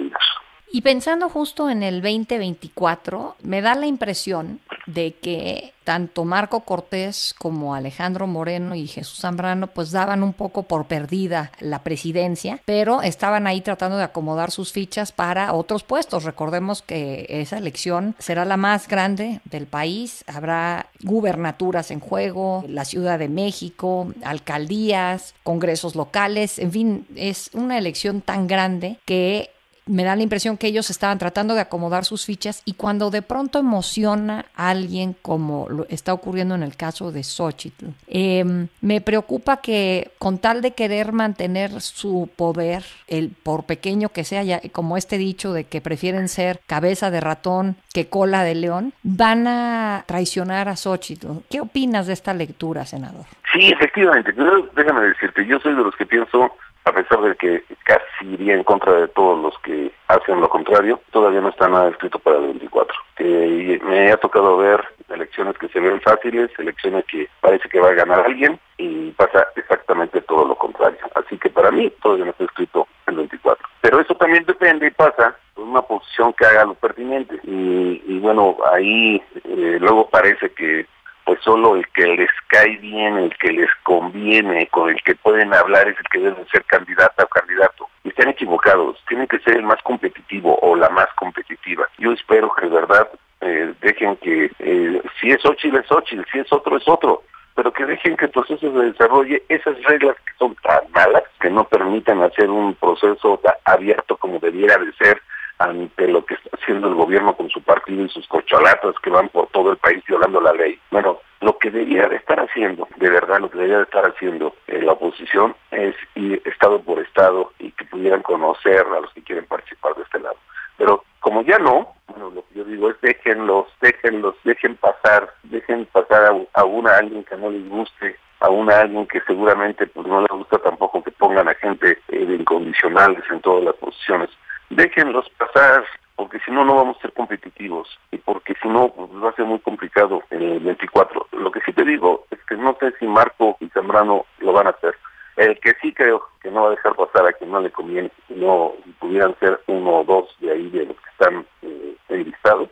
Y 0.75 0.81
pensando 0.81 1.29
justo 1.29 1.69
en 1.69 1.83
el 1.83 2.01
2024, 2.01 3.37
me 3.43 3.61
da 3.61 3.75
la 3.75 3.85
impresión 3.85 4.59
de 4.85 5.15
que 5.15 5.73
tanto 5.85 6.25
Marco 6.25 6.61
Cortés 6.61 7.33
como 7.37 7.75
Alejandro 7.75 8.27
Moreno 8.27 8.75
y 8.75 8.87
Jesús 8.87 9.19
Zambrano 9.19 9.67
pues 9.67 9.91
daban 9.91 10.23
un 10.23 10.33
poco 10.33 10.63
por 10.63 10.87
perdida 10.87 11.51
la 11.59 11.83
presidencia, 11.83 12.59
pero 12.65 13.01
estaban 13.01 13.47
ahí 13.47 13.61
tratando 13.61 13.97
de 13.97 14.03
acomodar 14.03 14.51
sus 14.51 14.71
fichas 14.71 15.11
para 15.11 15.53
otros 15.53 15.83
puestos. 15.83 16.23
Recordemos 16.23 16.81
que 16.81 17.27
esa 17.29 17.57
elección 17.57 18.15
será 18.19 18.45
la 18.45 18.57
más 18.57 18.87
grande 18.87 19.41
del 19.45 19.67
país, 19.67 20.23
habrá 20.27 20.87
gubernaturas 21.03 21.91
en 21.91 21.99
juego, 21.99 22.65
la 22.67 22.83
Ciudad 22.83 23.19
de 23.19 23.29
México, 23.29 24.11
alcaldías, 24.23 25.35
congresos 25.43 25.95
locales, 25.95 26.57
en 26.57 26.71
fin, 26.71 27.07
es 27.15 27.51
una 27.53 27.77
elección 27.77 28.21
tan 28.21 28.47
grande 28.47 28.97
que 29.05 29.51
me 29.85 30.03
da 30.03 30.15
la 30.15 30.23
impresión 30.23 30.57
que 30.57 30.67
ellos 30.67 30.89
estaban 30.89 31.17
tratando 31.17 31.53
de 31.53 31.61
acomodar 31.61 32.05
sus 32.05 32.25
fichas 32.25 32.61
y 32.65 32.73
cuando 32.73 33.11
de 33.11 33.21
pronto 33.21 33.59
emociona 33.59 34.45
a 34.55 34.69
alguien 34.69 35.15
como 35.21 35.69
lo 35.69 35.85
está 35.89 36.13
ocurriendo 36.13 36.55
en 36.55 36.63
el 36.63 36.75
caso 36.75 37.11
de 37.11 37.23
Xochitl, 37.23 37.87
eh, 38.07 38.67
me 38.81 39.01
preocupa 39.01 39.57
que 39.57 40.11
con 40.17 40.39
tal 40.39 40.61
de 40.61 40.71
querer 40.71 41.11
mantener 41.11 41.81
su 41.81 42.29
poder, 42.35 42.83
el 43.07 43.29
por 43.29 43.65
pequeño 43.65 44.09
que 44.09 44.23
sea, 44.23 44.43
ya, 44.43 44.61
como 44.71 44.97
este 44.97 45.17
dicho 45.17 45.53
de 45.53 45.65
que 45.65 45.81
prefieren 45.81 46.27
ser 46.27 46.59
cabeza 46.65 47.11
de 47.11 47.21
ratón 47.21 47.77
que 47.93 48.07
cola 48.07 48.43
de 48.43 48.55
león, 48.55 48.93
van 49.03 49.47
a 49.47 50.03
traicionar 50.07 50.67
a 50.67 50.75
Xochitl. 50.75 51.27
¿Qué 51.49 51.61
opinas 51.61 52.07
de 52.07 52.13
esta 52.13 52.33
lectura, 52.33 52.85
senador? 52.85 53.25
Sí, 53.53 53.69
efectivamente. 53.71 54.33
Déjame 54.75 55.07
decirte, 55.07 55.45
yo 55.45 55.59
soy 55.59 55.75
de 55.75 55.83
los 55.83 55.95
que 55.95 56.05
pienso, 56.05 56.51
a 56.85 56.91
pesar 56.91 57.19
de 57.21 57.35
que 57.35 57.63
casi 57.83 58.33
iría 58.33 58.53
en 58.53 58.63
contra 58.63 58.93
de 58.93 59.07
todos 59.07 59.41
los 59.41 59.57
que 59.59 59.91
hacen 60.07 60.39
lo 60.39 60.49
contrario, 60.49 61.01
todavía 61.11 61.41
no 61.41 61.49
está 61.49 61.67
nada 61.67 61.89
escrito 61.89 62.19
para 62.19 62.37
el 62.37 62.45
24. 62.45 62.95
Eh, 63.17 63.79
y 63.81 63.85
me 63.85 64.11
ha 64.11 64.17
tocado 64.17 64.57
ver 64.57 64.83
elecciones 65.09 65.57
que 65.57 65.67
se 65.69 65.79
ven 65.79 65.99
fáciles, 66.01 66.51
elecciones 66.59 67.03
que 67.05 67.27
parece 67.41 67.67
que 67.69 67.79
va 67.79 67.89
a 67.89 67.93
ganar 67.93 68.19
alguien 68.19 68.59
y 68.77 69.11
pasa 69.11 69.47
exactamente 69.55 70.21
todo 70.21 70.45
lo 70.47 70.55
contrario. 70.55 70.99
Así 71.15 71.37
que 71.39 71.49
para 71.49 71.71
mí 71.71 71.91
todavía 72.01 72.25
no 72.25 72.31
está 72.31 72.43
escrito 72.43 72.87
el 73.07 73.15
24. 73.15 73.67
Pero 73.81 73.99
eso 73.99 74.15
también 74.15 74.45
depende 74.45 74.87
y 74.87 74.91
pasa 74.91 75.35
por 75.55 75.65
una 75.65 75.81
posición 75.81 76.33
que 76.33 76.45
haga 76.45 76.65
lo 76.65 76.75
pertinente. 76.75 77.39
Y, 77.43 78.03
y 78.05 78.19
bueno, 78.19 78.57
ahí 78.71 79.21
eh, 79.43 79.77
luego 79.79 80.07
parece 80.09 80.51
que 80.51 80.85
pues 81.25 81.39
solo 81.41 81.75
el 81.75 81.87
que 81.89 82.05
les 82.05 82.29
cae 82.47 82.77
bien, 82.77 83.17
el 83.17 83.35
que 83.37 83.51
les 83.51 83.69
conviene, 83.83 84.67
con 84.67 84.89
el 84.89 85.01
que 85.01 85.15
pueden 85.15 85.53
hablar 85.53 85.87
es 85.89 85.97
el 85.97 86.05
que 86.11 86.19
debe 86.19 86.45
ser 86.51 86.63
candidata 86.65 87.23
o 87.23 87.27
candidato. 87.27 87.89
Y 88.03 88.09
están 88.09 88.29
equivocados, 88.29 89.03
tienen 89.07 89.27
que 89.27 89.39
ser 89.39 89.57
el 89.57 89.63
más 89.63 89.81
competitivo 89.81 90.57
o 90.61 90.75
la 90.75 90.89
más 90.89 91.07
competitiva. 91.15 91.89
Yo 91.97 92.13
espero 92.13 92.53
que 92.53 92.67
de 92.67 92.75
verdad 92.75 93.09
eh, 93.41 93.73
dejen 93.81 94.15
que 94.17 94.51
eh, 94.59 95.01
si 95.19 95.31
es 95.31 95.41
Xochitl 95.41 95.77
es 95.77 95.87
Xochitl, 95.87 96.23
si 96.31 96.39
es 96.39 96.53
otro 96.53 96.77
es 96.77 96.87
otro, 96.87 97.23
pero 97.55 97.73
que 97.73 97.85
dejen 97.85 98.17
que 98.17 98.25
el 98.25 98.31
proceso 98.31 98.71
se 98.71 98.77
desarrolle 98.77 99.41
esas 99.49 99.81
reglas 99.83 100.15
que 100.25 100.33
son 100.37 100.55
tan 100.55 100.81
malas 100.91 101.23
que 101.39 101.49
no 101.49 101.63
permitan 101.63 102.21
hacer 102.21 102.49
un 102.49 102.75
proceso 102.75 103.41
abierto 103.63 104.17
como 104.17 104.39
debiera 104.39 104.77
de 104.77 104.93
ser 104.93 105.21
ante 105.57 106.07
lo 106.07 106.25
que 106.25 106.35
está 106.35 106.49
haciendo 106.53 106.87
el 106.87 106.95
gobierno 106.95 107.35
con 107.35 107.49
su 107.49 107.61
partido 107.61 108.03
y 108.03 108.09
sus 108.09 108.27
corcholatas 108.27 108.95
que 109.01 109.09
van 109.09 109.29
por 109.29 109.47
todo 109.47 109.71
el 109.71 109.77
país 109.77 110.03
violando 110.07 110.41
la 110.41 110.53
ley. 110.53 110.79
Bueno, 110.91 111.19
lo 111.41 111.57
que 111.57 111.69
debería 111.69 112.07
de 112.07 112.17
estar 112.17 112.39
haciendo, 112.39 112.87
de 112.97 113.09
verdad, 113.09 113.39
lo 113.39 113.49
que 113.49 113.57
debería 113.57 113.77
de 113.77 113.83
estar 113.83 114.05
haciendo 114.05 114.55
eh, 114.67 114.81
la 114.81 114.93
oposición 114.93 115.55
es 115.71 115.95
ir 116.15 116.41
estado 116.45 116.81
por 116.81 116.99
estado 116.99 117.51
y 117.59 117.71
que 117.71 117.85
pudieran 117.85 118.21
conocer 118.21 118.85
a 118.85 119.01
los 119.01 119.13
que 119.13 119.23
quieren 119.23 119.45
participar 119.45 119.95
de 119.95 120.03
este 120.03 120.19
lado. 120.19 120.37
Pero 120.77 121.03
como 121.19 121.41
ya 121.43 121.57
no, 121.59 121.93
bueno, 122.07 122.31
lo 122.31 122.45
que 122.47 122.55
yo 122.55 122.63
digo 122.65 122.89
es 122.89 122.99
déjenlos, 123.01 123.67
déjenlos, 123.81 124.35
dejen 124.43 124.75
pasar, 124.75 125.33
dejen 125.43 125.85
pasar 125.85 126.25
a, 126.25 126.61
a 126.61 126.63
una 126.65 126.97
alguien 126.97 127.23
que 127.23 127.37
no 127.37 127.49
les 127.49 127.67
guste, 127.69 128.17
a 128.39 128.49
una 128.49 128.79
alguien 128.79 129.07
que 129.07 129.21
seguramente 129.21 129.87
pues 129.87 130.07
no 130.07 130.21
le 130.21 130.27
gusta 130.31 130.57
tampoco 130.59 131.03
que 131.03 131.11
pongan 131.11 131.47
a 131.47 131.55
gente 131.55 131.99
eh, 132.09 132.37
incondicionales 132.39 133.23
en 133.29 133.39
todas 133.41 133.63
las 133.63 133.75
posiciones. 133.75 134.29
Déjenlos 134.69 135.29
pasar, 135.37 135.85
porque 136.15 136.39
si 136.45 136.51
no, 136.51 136.65
no 136.65 136.75
vamos 136.75 136.97
a 136.97 137.01
ser 137.01 137.13
competitivos 137.13 137.87
y 138.11 138.17
porque 138.17 138.55
si 138.61 138.67
no, 138.67 138.89
pues 138.89 139.09
va 139.23 139.29
a 139.29 139.35
ser 139.35 139.45
muy 139.45 139.59
complicado 139.59 140.23
en 140.29 140.41
el 140.41 140.59
24. 140.59 141.27
Lo 141.33 141.51
que 141.51 141.61
sí 141.61 141.73
te 141.73 141.83
digo 141.83 142.25
es 142.31 142.39
que 142.47 142.55
no 142.55 142.75
sé 142.79 142.93
si 142.99 143.05
Marco 143.07 143.57
y 143.59 143.69
Zambrano 143.69 144.25
lo 144.39 144.53
van 144.53 144.67
a 144.67 144.71
hacer. 144.71 144.95
El 145.35 145.59
que 145.59 145.73
sí 145.81 145.93
creo 145.93 146.23
que 146.41 146.49
no 146.49 146.63
va 146.63 146.67
a 146.67 146.71
dejar 146.71 146.95
pasar 146.95 147.27
a 147.27 147.33
quien 147.33 147.51
no 147.51 147.59
le 147.59 147.69
conviene, 147.69 148.09
si 148.27 148.35
no 148.35 148.73
pudieran 148.99 149.35
ser 149.39 149.59
uno 149.67 149.99
o 149.99 150.03
dos 150.03 150.35
de 150.39 150.51
ahí 150.51 150.69
de 150.69 150.85
los 150.85 150.95
que 150.95 151.09
están 151.11 151.45
eh, 151.61 151.95
enlistados, 152.09 152.69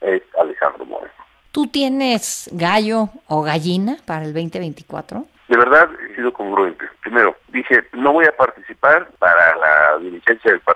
es 0.00 0.22
Alejandro 0.40 0.86
Moreno. 0.86 1.12
¿Tú 1.52 1.66
tienes 1.66 2.50
gallo 2.52 3.08
o 3.28 3.42
gallina 3.42 3.96
para 4.06 4.24
el 4.24 4.34
2024? 4.34 5.24
De 5.48 5.56
verdad 5.56 5.88
he 6.00 6.16
sido 6.16 6.32
congruente. 6.32 6.84
Primero, 7.00 7.36
dije, 7.48 7.82
no 7.92 8.12
voy 8.12 8.26
a 8.26 8.36
participar 8.36 9.08
para 9.18 9.56
la 9.56 9.98
dirigencia 9.98 10.50
del 10.50 10.60
partido. 10.60 10.75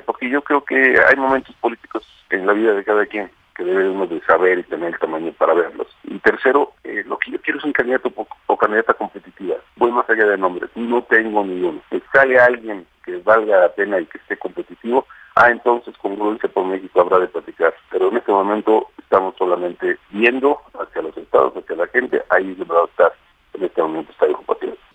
Porque 0.00 0.30
yo 0.30 0.42
creo 0.42 0.64
que 0.64 0.94
hay 1.08 1.16
momentos 1.16 1.54
políticos 1.56 2.06
en 2.30 2.46
la 2.46 2.52
vida 2.52 2.72
de 2.72 2.84
cada 2.84 3.04
quien 3.06 3.30
que 3.54 3.64
debe 3.64 3.90
uno 3.90 4.06
de 4.06 4.20
saber 4.22 4.58
y 4.58 4.62
tener 4.62 4.94
el 4.94 4.98
tamaño 4.98 5.32
para 5.32 5.54
verlos. 5.54 5.86
Y 6.04 6.18
tercero, 6.20 6.72
eh, 6.84 7.04
lo 7.06 7.18
que 7.18 7.32
yo 7.32 7.40
quiero 7.40 7.58
es 7.58 7.64
un 7.64 7.72
candidato 7.72 8.12
o, 8.46 8.56
candidata 8.56 8.94
competitiva. 8.94 9.56
Voy 9.76 9.90
más 9.90 10.08
allá 10.08 10.26
de 10.26 10.38
nombres. 10.38 10.70
No 10.74 11.02
tengo 11.02 11.44
ninguno. 11.44 11.82
Si 11.90 12.02
sale 12.12 12.38
alguien 12.38 12.86
que 13.04 13.16
valga 13.18 13.60
la 13.60 13.68
pena 13.72 14.00
y 14.00 14.06
que 14.06 14.18
esté 14.18 14.38
competitivo, 14.38 15.06
ah, 15.34 15.50
entonces 15.50 15.96
congruencia 15.98 16.48
por 16.48 16.64
México 16.64 17.00
habrá 17.00 17.18
de 17.18 17.28
platicar. 17.28 17.74
Pero 17.90 18.08
en 18.08 18.16
este 18.16 18.32
momento 18.32 18.88
estamos 18.98 19.34
solamente 19.36 19.98
viendo 20.10 20.60
hacia 20.78 21.02
los 21.02 21.16
estados, 21.16 21.54
hacia 21.56 21.76
la 21.76 21.88
gente. 21.88 22.22
Ahí 22.30 22.54
de 22.54 22.64
verdad 22.64 22.84
está, 22.88 23.12
en 23.54 23.64
este 23.64 23.82
momento 23.82 24.12
está 24.12 24.28
Hijo. 24.28 24.42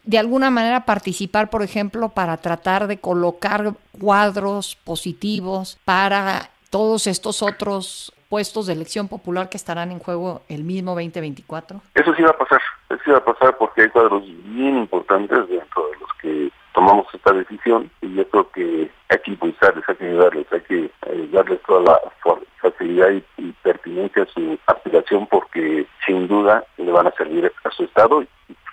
De 0.07 0.17
alguna 0.17 0.49
manera 0.49 0.85
participar, 0.85 1.49
por 1.49 1.63
ejemplo, 1.63 2.07
para 2.07 2.37
tratar 2.37 2.87
de 2.87 2.97
colocar 2.97 3.73
cuadros 3.99 4.77
positivos 4.77 5.77
para 5.83 6.49
todos 6.69 7.07
estos 7.07 7.43
otros 7.43 8.13
puestos 8.29 8.67
de 8.67 8.73
elección 8.73 9.09
popular 9.09 9.49
que 9.49 9.57
estarán 9.57 9.91
en 9.91 9.99
juego 9.99 10.43
el 10.47 10.63
mismo 10.63 10.91
2024? 10.91 11.81
Eso 11.93 12.15
sí 12.15 12.23
va 12.23 12.29
a 12.29 12.37
pasar, 12.37 12.61
eso 12.89 12.99
sí 13.03 13.11
va 13.11 13.17
a 13.17 13.25
pasar 13.25 13.57
porque 13.57 13.81
hay 13.81 13.89
cuadros 13.89 14.23
bien 14.45 14.77
importantes 14.77 15.49
dentro 15.49 15.89
de 15.89 15.97
los 15.99 16.13
que 16.21 16.51
tomamos 16.73 17.05
esta 17.13 17.33
decisión 17.33 17.91
y 18.01 18.13
yo 18.15 18.25
creo 18.29 18.49
que 18.51 18.89
hay 19.09 19.19
que 19.19 19.31
impulsarles, 19.31 19.83
hay 19.89 19.95
que 19.97 20.05
ayudarles, 20.05 20.47
hay 20.53 20.61
que 20.61 20.85
eh, 20.85 21.29
darles 21.33 21.61
toda 21.63 21.81
la 21.81 22.01
facilidad 22.61 23.09
y, 23.11 23.51
pertinencia 23.61 24.23
a 24.23 24.27
su 24.27 24.57
aspiración 24.67 25.27
porque 25.27 25.85
sin 26.05 26.29
duda 26.29 26.63
le 26.77 26.89
van 26.89 27.07
a 27.07 27.11
servir 27.11 27.51
a 27.65 27.71
su 27.71 27.83
Estado 27.83 28.21
y 28.21 28.27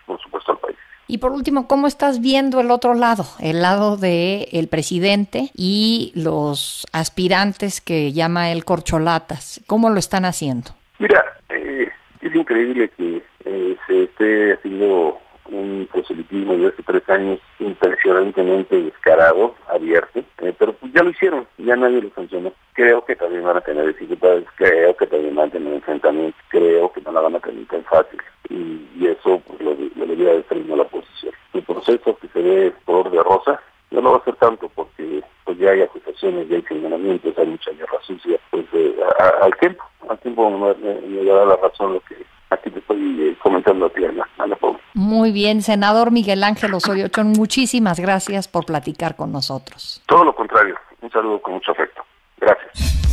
por 0.06 0.20
supuesto 0.20 0.52
al 0.52 0.58
país. 0.58 0.73
Y 1.06 1.18
por 1.18 1.32
último, 1.32 1.68
¿cómo 1.68 1.86
estás 1.86 2.20
viendo 2.20 2.60
el 2.60 2.70
otro 2.70 2.94
lado? 2.94 3.24
El 3.38 3.60
lado 3.60 3.96
de 3.96 4.48
el 4.52 4.68
presidente 4.68 5.50
y 5.54 6.12
los 6.14 6.86
aspirantes 6.92 7.80
que 7.80 8.12
llama 8.12 8.52
el 8.52 8.64
corcholatas. 8.64 9.60
¿Cómo 9.66 9.90
lo 9.90 9.98
están 9.98 10.24
haciendo? 10.24 10.70
Mira, 10.98 11.22
eh, 11.50 11.90
es 12.22 12.34
increíble 12.34 12.88
que 12.96 13.22
eh, 13.44 13.76
se 13.86 14.04
esté 14.04 14.54
haciendo 14.54 15.18
un 15.50 15.86
proselitismo 15.92 16.56
de 16.56 16.68
hace 16.68 16.82
tres 16.82 17.06
años 17.10 17.38
impresionantemente 17.58 18.82
descarado, 18.82 19.54
abierto, 19.68 20.20
eh, 20.38 20.54
pero 20.58 20.72
pues 20.72 20.90
ya 20.94 21.02
lo 21.02 21.10
hicieron, 21.10 21.46
ya 21.58 21.76
nadie 21.76 22.00
lo 22.00 22.10
sancionó. 22.14 22.54
Creo 22.72 23.04
que 23.04 23.14
también 23.14 23.44
van 23.44 23.58
a 23.58 23.60
tener 23.60 23.86
dificultades, 23.88 24.46
creo 24.56 24.96
que 24.96 25.06
también 25.06 25.34
van 25.34 25.48
a 25.48 25.52
tener 25.52 25.74
enfrentamientos, 25.74 26.40
creo 26.48 26.90
que 26.92 27.02
no 27.02 27.12
la 27.12 27.20
van 27.20 27.36
a 27.36 27.40
tener 27.40 27.66
tan 27.66 27.84
fácil 27.84 28.18
y, 28.54 28.88
y 28.96 29.06
eso 29.06 29.40
pues, 29.46 29.60
lo, 29.60 29.70
lo 29.74 30.06
debería 30.06 30.32
de 30.32 30.38
estar 30.38 30.58
la 30.58 30.82
oposición. 30.82 31.32
El 31.52 31.62
proceso 31.62 32.16
que 32.18 32.28
se 32.28 32.40
ve 32.40 32.72
color 32.84 33.10
de 33.10 33.22
rosa 33.22 33.60
no 33.90 34.00
lo 34.00 34.10
va 34.10 34.16
a 34.16 34.20
hacer 34.20 34.36
tanto 34.36 34.68
porque 34.74 35.22
pues 35.44 35.58
ya 35.58 35.70
hay 35.70 35.82
acusaciones, 35.82 36.48
ya 36.48 36.56
hay 36.56 36.62
señalamientos, 36.62 37.36
hay 37.38 37.46
mucha 37.46 37.70
guerra 37.72 37.98
sucia, 38.06 38.38
pues 38.50 38.64
eh, 38.72 38.96
a, 39.18 39.44
al 39.44 39.54
tiempo, 39.56 39.84
al 40.08 40.18
tiempo 40.18 40.50
me, 40.50 40.74
me, 40.74 41.00
me 41.00 41.24
da 41.24 41.44
la 41.44 41.56
razón 41.56 41.94
lo 41.94 42.00
que 42.00 42.16
aquí 42.50 42.70
te 42.70 42.78
estoy 42.78 43.28
eh, 43.28 43.36
comentando 43.42 43.86
a 43.86 43.90
ti, 43.90 44.04
Ana, 44.04 44.28
Ana 44.38 44.56
Paula. 44.56 44.78
Muy 44.94 45.32
bien, 45.32 45.62
senador 45.62 46.10
Miguel 46.10 46.42
Ángel 46.42 46.74
Osorio 46.74 47.08
Chón, 47.08 47.32
muchísimas 47.32 48.00
gracias 48.00 48.48
por 48.48 48.64
platicar 48.66 49.16
con 49.16 49.32
nosotros. 49.32 50.02
Todo 50.06 50.24
lo 50.24 50.34
contrario, 50.34 50.76
un 51.00 51.10
saludo 51.10 51.40
con 51.40 51.54
mucho 51.54 51.72
afecto. 51.72 52.02
Gracias. 52.38 53.03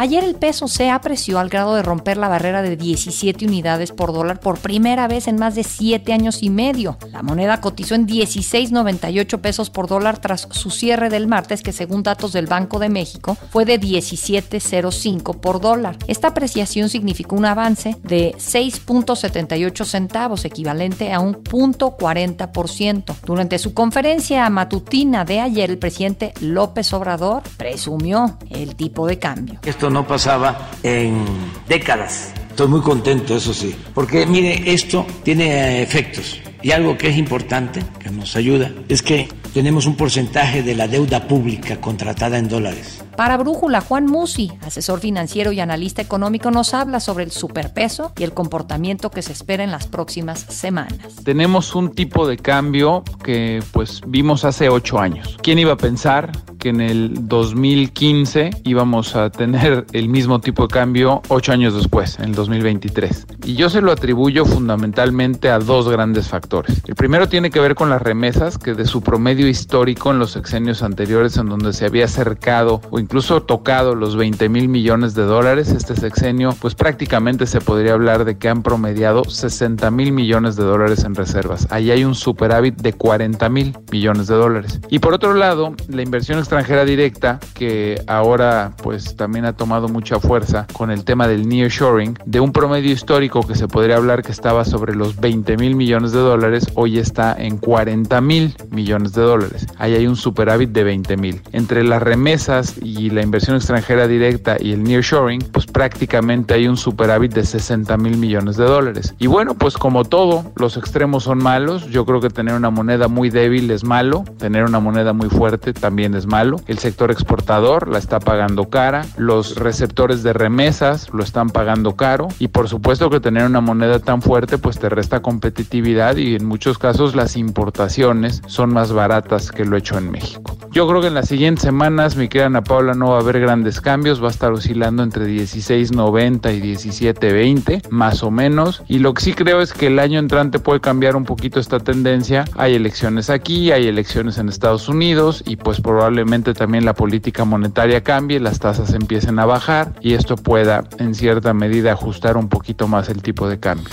Ayer 0.00 0.24
el 0.24 0.34
peso 0.34 0.66
se 0.66 0.88
apreció 0.88 1.38
al 1.38 1.50
grado 1.50 1.74
de 1.74 1.82
romper 1.82 2.16
la 2.16 2.28
barrera 2.28 2.62
de 2.62 2.74
17 2.74 3.44
unidades 3.44 3.92
por 3.92 4.14
dólar 4.14 4.40
por 4.40 4.58
primera 4.58 5.06
vez 5.08 5.28
en 5.28 5.36
más 5.36 5.54
de 5.54 5.62
7 5.62 6.14
años 6.14 6.42
y 6.42 6.48
medio. 6.48 6.96
La 7.12 7.22
moneda 7.22 7.60
cotizó 7.60 7.96
en 7.96 8.06
16.98 8.08 9.40
pesos 9.42 9.68
por 9.68 9.88
dólar 9.88 10.16
tras 10.16 10.48
su 10.52 10.70
cierre 10.70 11.10
del 11.10 11.26
martes, 11.26 11.62
que 11.62 11.74
según 11.74 12.02
datos 12.02 12.32
del 12.32 12.46
Banco 12.46 12.78
de 12.78 12.88
México 12.88 13.36
fue 13.50 13.66
de 13.66 13.78
17.05 13.78 15.38
por 15.38 15.60
dólar. 15.60 15.98
Esta 16.06 16.28
apreciación 16.28 16.88
significó 16.88 17.36
un 17.36 17.44
avance 17.44 17.94
de 18.02 18.34
6.78 18.38 19.84
centavos, 19.84 20.46
equivalente 20.46 21.12
a 21.12 21.20
un 21.20 21.34
0.40%. 21.34 23.16
Durante 23.26 23.58
su 23.58 23.74
conferencia 23.74 24.48
matutina 24.48 25.26
de 25.26 25.40
ayer, 25.40 25.70
el 25.70 25.76
presidente 25.76 26.32
López 26.40 26.90
Obrador 26.94 27.42
presumió 27.58 28.38
el 28.48 28.76
tipo 28.76 29.06
de 29.06 29.18
cambio. 29.18 29.60
No 29.90 30.06
pasaba 30.06 30.70
en 30.82 31.24
décadas. 31.68 32.32
Estoy 32.48 32.68
muy 32.68 32.80
contento, 32.80 33.36
eso 33.36 33.54
sí, 33.54 33.74
porque 33.94 34.26
mire, 34.26 34.62
esto 34.72 35.06
tiene 35.22 35.82
efectos. 35.82 36.40
Y 36.62 36.72
algo 36.72 36.96
que 36.98 37.08
es 37.08 37.16
importante, 37.16 37.80
que 37.98 38.10
nos 38.10 38.36
ayuda, 38.36 38.70
es 38.88 39.02
que 39.02 39.28
tenemos 39.52 39.86
un 39.86 39.96
porcentaje 39.96 40.62
de 40.62 40.74
la 40.74 40.88
deuda 40.88 41.26
pública 41.26 41.80
contratada 41.80 42.38
en 42.38 42.48
dólares. 42.48 43.02
Para 43.16 43.36
Brújula, 43.36 43.80
Juan 43.80 44.06
Musi, 44.06 44.50
asesor 44.62 45.00
financiero 45.00 45.52
y 45.52 45.60
analista 45.60 46.00
económico, 46.00 46.50
nos 46.50 46.72
habla 46.72 47.00
sobre 47.00 47.24
el 47.24 47.30
superpeso 47.30 48.12
y 48.16 48.22
el 48.22 48.32
comportamiento 48.32 49.10
que 49.10 49.22
se 49.22 49.32
espera 49.32 49.62
en 49.62 49.70
las 49.70 49.88
próximas 49.88 50.40
semanas. 50.40 51.16
Tenemos 51.24 51.74
un 51.74 51.94
tipo 51.94 52.26
de 52.26 52.38
cambio 52.38 53.04
que 53.22 53.62
pues 53.72 54.00
vimos 54.06 54.44
hace 54.44 54.68
ocho 54.68 54.98
años. 54.98 55.36
¿Quién 55.42 55.58
iba 55.58 55.72
a 55.72 55.76
pensar 55.76 56.32
que 56.58 56.70
en 56.70 56.80
el 56.80 57.28
2015 57.28 58.50
íbamos 58.64 59.16
a 59.16 59.30
tener 59.30 59.86
el 59.92 60.08
mismo 60.08 60.40
tipo 60.40 60.62
de 60.66 60.68
cambio 60.68 61.22
ocho 61.28 61.52
años 61.52 61.74
después, 61.74 62.18
en 62.18 62.26
el 62.26 62.34
2023? 62.34 63.26
Y 63.44 63.54
yo 63.54 63.68
se 63.68 63.82
lo 63.82 63.92
atribuyo 63.92 64.46
fundamentalmente 64.46 65.50
a 65.50 65.58
dos 65.58 65.88
grandes 65.88 66.28
factores. 66.28 66.82
El 66.86 66.94
primero 66.94 67.28
tiene 67.28 67.50
que 67.50 67.60
ver 67.60 67.74
con 67.74 67.90
las 67.90 68.00
remesas, 68.00 68.56
que 68.56 68.74
de 68.74 68.86
su 68.86 69.02
promedio 69.02 69.39
histórico 69.46 70.10
en 70.10 70.18
los 70.18 70.32
sexenios 70.32 70.82
anteriores, 70.82 71.36
en 71.36 71.48
donde 71.48 71.72
se 71.72 71.86
había 71.86 72.04
acercado 72.04 72.80
o 72.90 72.98
incluso 72.98 73.42
tocado 73.42 73.94
los 73.94 74.16
20 74.16 74.48
mil 74.48 74.68
millones 74.68 75.14
de 75.14 75.22
dólares, 75.22 75.70
este 75.70 75.96
sexenio, 75.96 76.54
pues 76.60 76.74
prácticamente 76.74 77.46
se 77.46 77.60
podría 77.60 77.94
hablar 77.94 78.24
de 78.24 78.38
que 78.38 78.48
han 78.48 78.62
promediado 78.62 79.24
60 79.24 79.90
mil 79.90 80.12
millones 80.12 80.56
de 80.56 80.64
dólares 80.64 81.04
en 81.04 81.14
reservas. 81.14 81.66
Ahí 81.70 81.90
hay 81.90 82.04
un 82.04 82.14
superávit 82.14 82.76
de 82.76 82.92
40 82.92 83.48
mil 83.48 83.76
millones 83.90 84.26
de 84.26 84.34
dólares. 84.34 84.80
Y 84.88 84.98
por 84.98 85.14
otro 85.14 85.34
lado, 85.34 85.74
la 85.88 86.02
inversión 86.02 86.38
extranjera 86.38 86.84
directa, 86.84 87.38
que 87.54 88.02
ahora 88.06 88.72
pues 88.82 89.16
también 89.16 89.44
ha 89.44 89.54
tomado 89.54 89.88
mucha 89.88 90.20
fuerza 90.20 90.66
con 90.72 90.90
el 90.90 91.04
tema 91.04 91.26
del 91.26 91.48
nearshoring, 91.48 92.18
de 92.24 92.40
un 92.40 92.52
promedio 92.52 92.92
histórico 92.92 93.46
que 93.46 93.54
se 93.54 93.68
podría 93.68 93.96
hablar 93.96 94.22
que 94.22 94.32
estaba 94.32 94.64
sobre 94.64 94.94
los 94.94 95.16
20 95.20 95.56
mil 95.56 95.76
millones 95.76 96.12
de 96.12 96.18
dólares, 96.20 96.66
hoy 96.74 96.98
está 96.98 97.34
en 97.38 97.58
40 97.58 98.20
mil 98.20 98.54
millones 98.70 99.12
de 99.12 99.22
dólares 99.22 99.29
dólares. 99.30 99.66
Ahí 99.78 99.94
hay 99.94 100.06
un 100.06 100.16
superávit 100.16 100.70
de 100.70 100.84
20 100.84 101.16
mil. 101.16 101.40
Entre 101.52 101.84
las 101.84 102.02
remesas 102.02 102.74
y 102.82 103.10
la 103.10 103.22
inversión 103.22 103.56
extranjera 103.56 104.08
directa 104.08 104.56
y 104.58 104.72
el 104.72 104.82
nearshoring, 104.82 105.40
pues 105.52 105.66
prácticamente 105.66 106.54
hay 106.54 106.66
un 106.66 106.76
superávit 106.76 107.32
de 107.32 107.44
60 107.44 107.96
mil 107.96 108.16
millones 108.16 108.56
de 108.56 108.64
dólares. 108.64 109.14
Y 109.18 109.26
bueno, 109.28 109.54
pues 109.54 109.76
como 109.76 110.04
todo, 110.04 110.52
los 110.56 110.76
extremos 110.76 111.24
son 111.24 111.38
malos. 111.38 111.86
Yo 111.90 112.04
creo 112.04 112.20
que 112.20 112.30
tener 112.30 112.54
una 112.54 112.70
moneda 112.70 113.08
muy 113.08 113.30
débil 113.30 113.70
es 113.70 113.84
malo, 113.84 114.24
tener 114.38 114.64
una 114.64 114.80
moneda 114.80 115.12
muy 115.12 115.28
fuerte 115.28 115.72
también 115.72 116.14
es 116.14 116.26
malo. 116.26 116.56
El 116.66 116.78
sector 116.78 117.10
exportador 117.10 117.88
la 117.88 117.98
está 117.98 118.18
pagando 118.18 118.68
cara, 118.68 119.06
los 119.16 119.56
receptores 119.56 120.22
de 120.22 120.32
remesas 120.32 121.08
lo 121.12 121.22
están 121.22 121.50
pagando 121.50 121.96
caro 121.96 122.28
y 122.38 122.48
por 122.48 122.68
supuesto 122.68 123.10
que 123.10 123.20
tener 123.20 123.44
una 123.44 123.60
moneda 123.60 123.98
tan 123.98 124.22
fuerte 124.22 124.58
pues 124.58 124.78
te 124.78 124.88
resta 124.88 125.22
competitividad 125.22 126.16
y 126.16 126.34
en 126.34 126.46
muchos 126.46 126.78
casos 126.78 127.14
las 127.14 127.36
importaciones 127.36 128.42
son 128.46 128.72
más 128.72 128.92
baratas 128.92 129.19
que 129.54 129.64
lo 129.64 129.76
hecho 129.76 129.98
en 129.98 130.10
México. 130.10 130.56
Yo 130.72 130.86
creo 130.88 131.00
que 131.00 131.08
en 131.08 131.14
las 131.14 131.28
siguientes 131.28 131.64
semanas, 131.64 132.16
mi 132.16 132.28
querida 132.28 132.46
Ana 132.46 132.62
Paula, 132.62 132.94
no 132.94 133.10
va 133.10 133.16
a 133.16 133.20
haber 133.20 133.40
grandes 133.40 133.80
cambios, 133.80 134.22
va 134.22 134.28
a 134.28 134.30
estar 134.30 134.52
oscilando 134.52 135.02
entre 135.02 135.26
16.90 135.26 136.56
y 136.56 136.60
17.20, 136.60 137.88
más 137.90 138.22
o 138.22 138.30
menos. 138.30 138.82
Y 138.88 138.98
lo 138.98 139.14
que 139.14 139.22
sí 139.22 139.32
creo 139.32 139.60
es 139.60 139.72
que 139.72 139.88
el 139.88 139.98
año 139.98 140.18
entrante 140.18 140.58
puede 140.58 140.80
cambiar 140.80 141.16
un 141.16 141.24
poquito 141.24 141.60
esta 141.60 141.80
tendencia. 141.80 142.44
Hay 142.56 142.74
elecciones 142.74 143.30
aquí, 143.30 143.72
hay 143.72 143.86
elecciones 143.86 144.38
en 144.38 144.48
Estados 144.48 144.88
Unidos 144.88 145.42
y 145.46 145.56
pues 145.56 145.80
probablemente 145.80 146.54
también 146.54 146.84
la 146.84 146.94
política 146.94 147.44
monetaria 147.44 148.02
cambie, 148.02 148.40
las 148.40 148.58
tasas 148.58 148.94
empiecen 148.94 149.38
a 149.38 149.46
bajar 149.46 149.92
y 150.00 150.14
esto 150.14 150.36
pueda 150.36 150.84
en 150.98 151.14
cierta 151.14 151.52
medida 151.54 151.92
ajustar 151.92 152.36
un 152.36 152.48
poquito 152.48 152.88
más 152.88 153.08
el 153.08 153.22
tipo 153.22 153.48
de 153.48 153.58
cambio. 153.58 153.88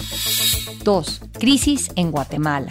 2. 0.84 1.22
Crisis 1.40 1.92
en 1.96 2.12
Guatemala. 2.12 2.70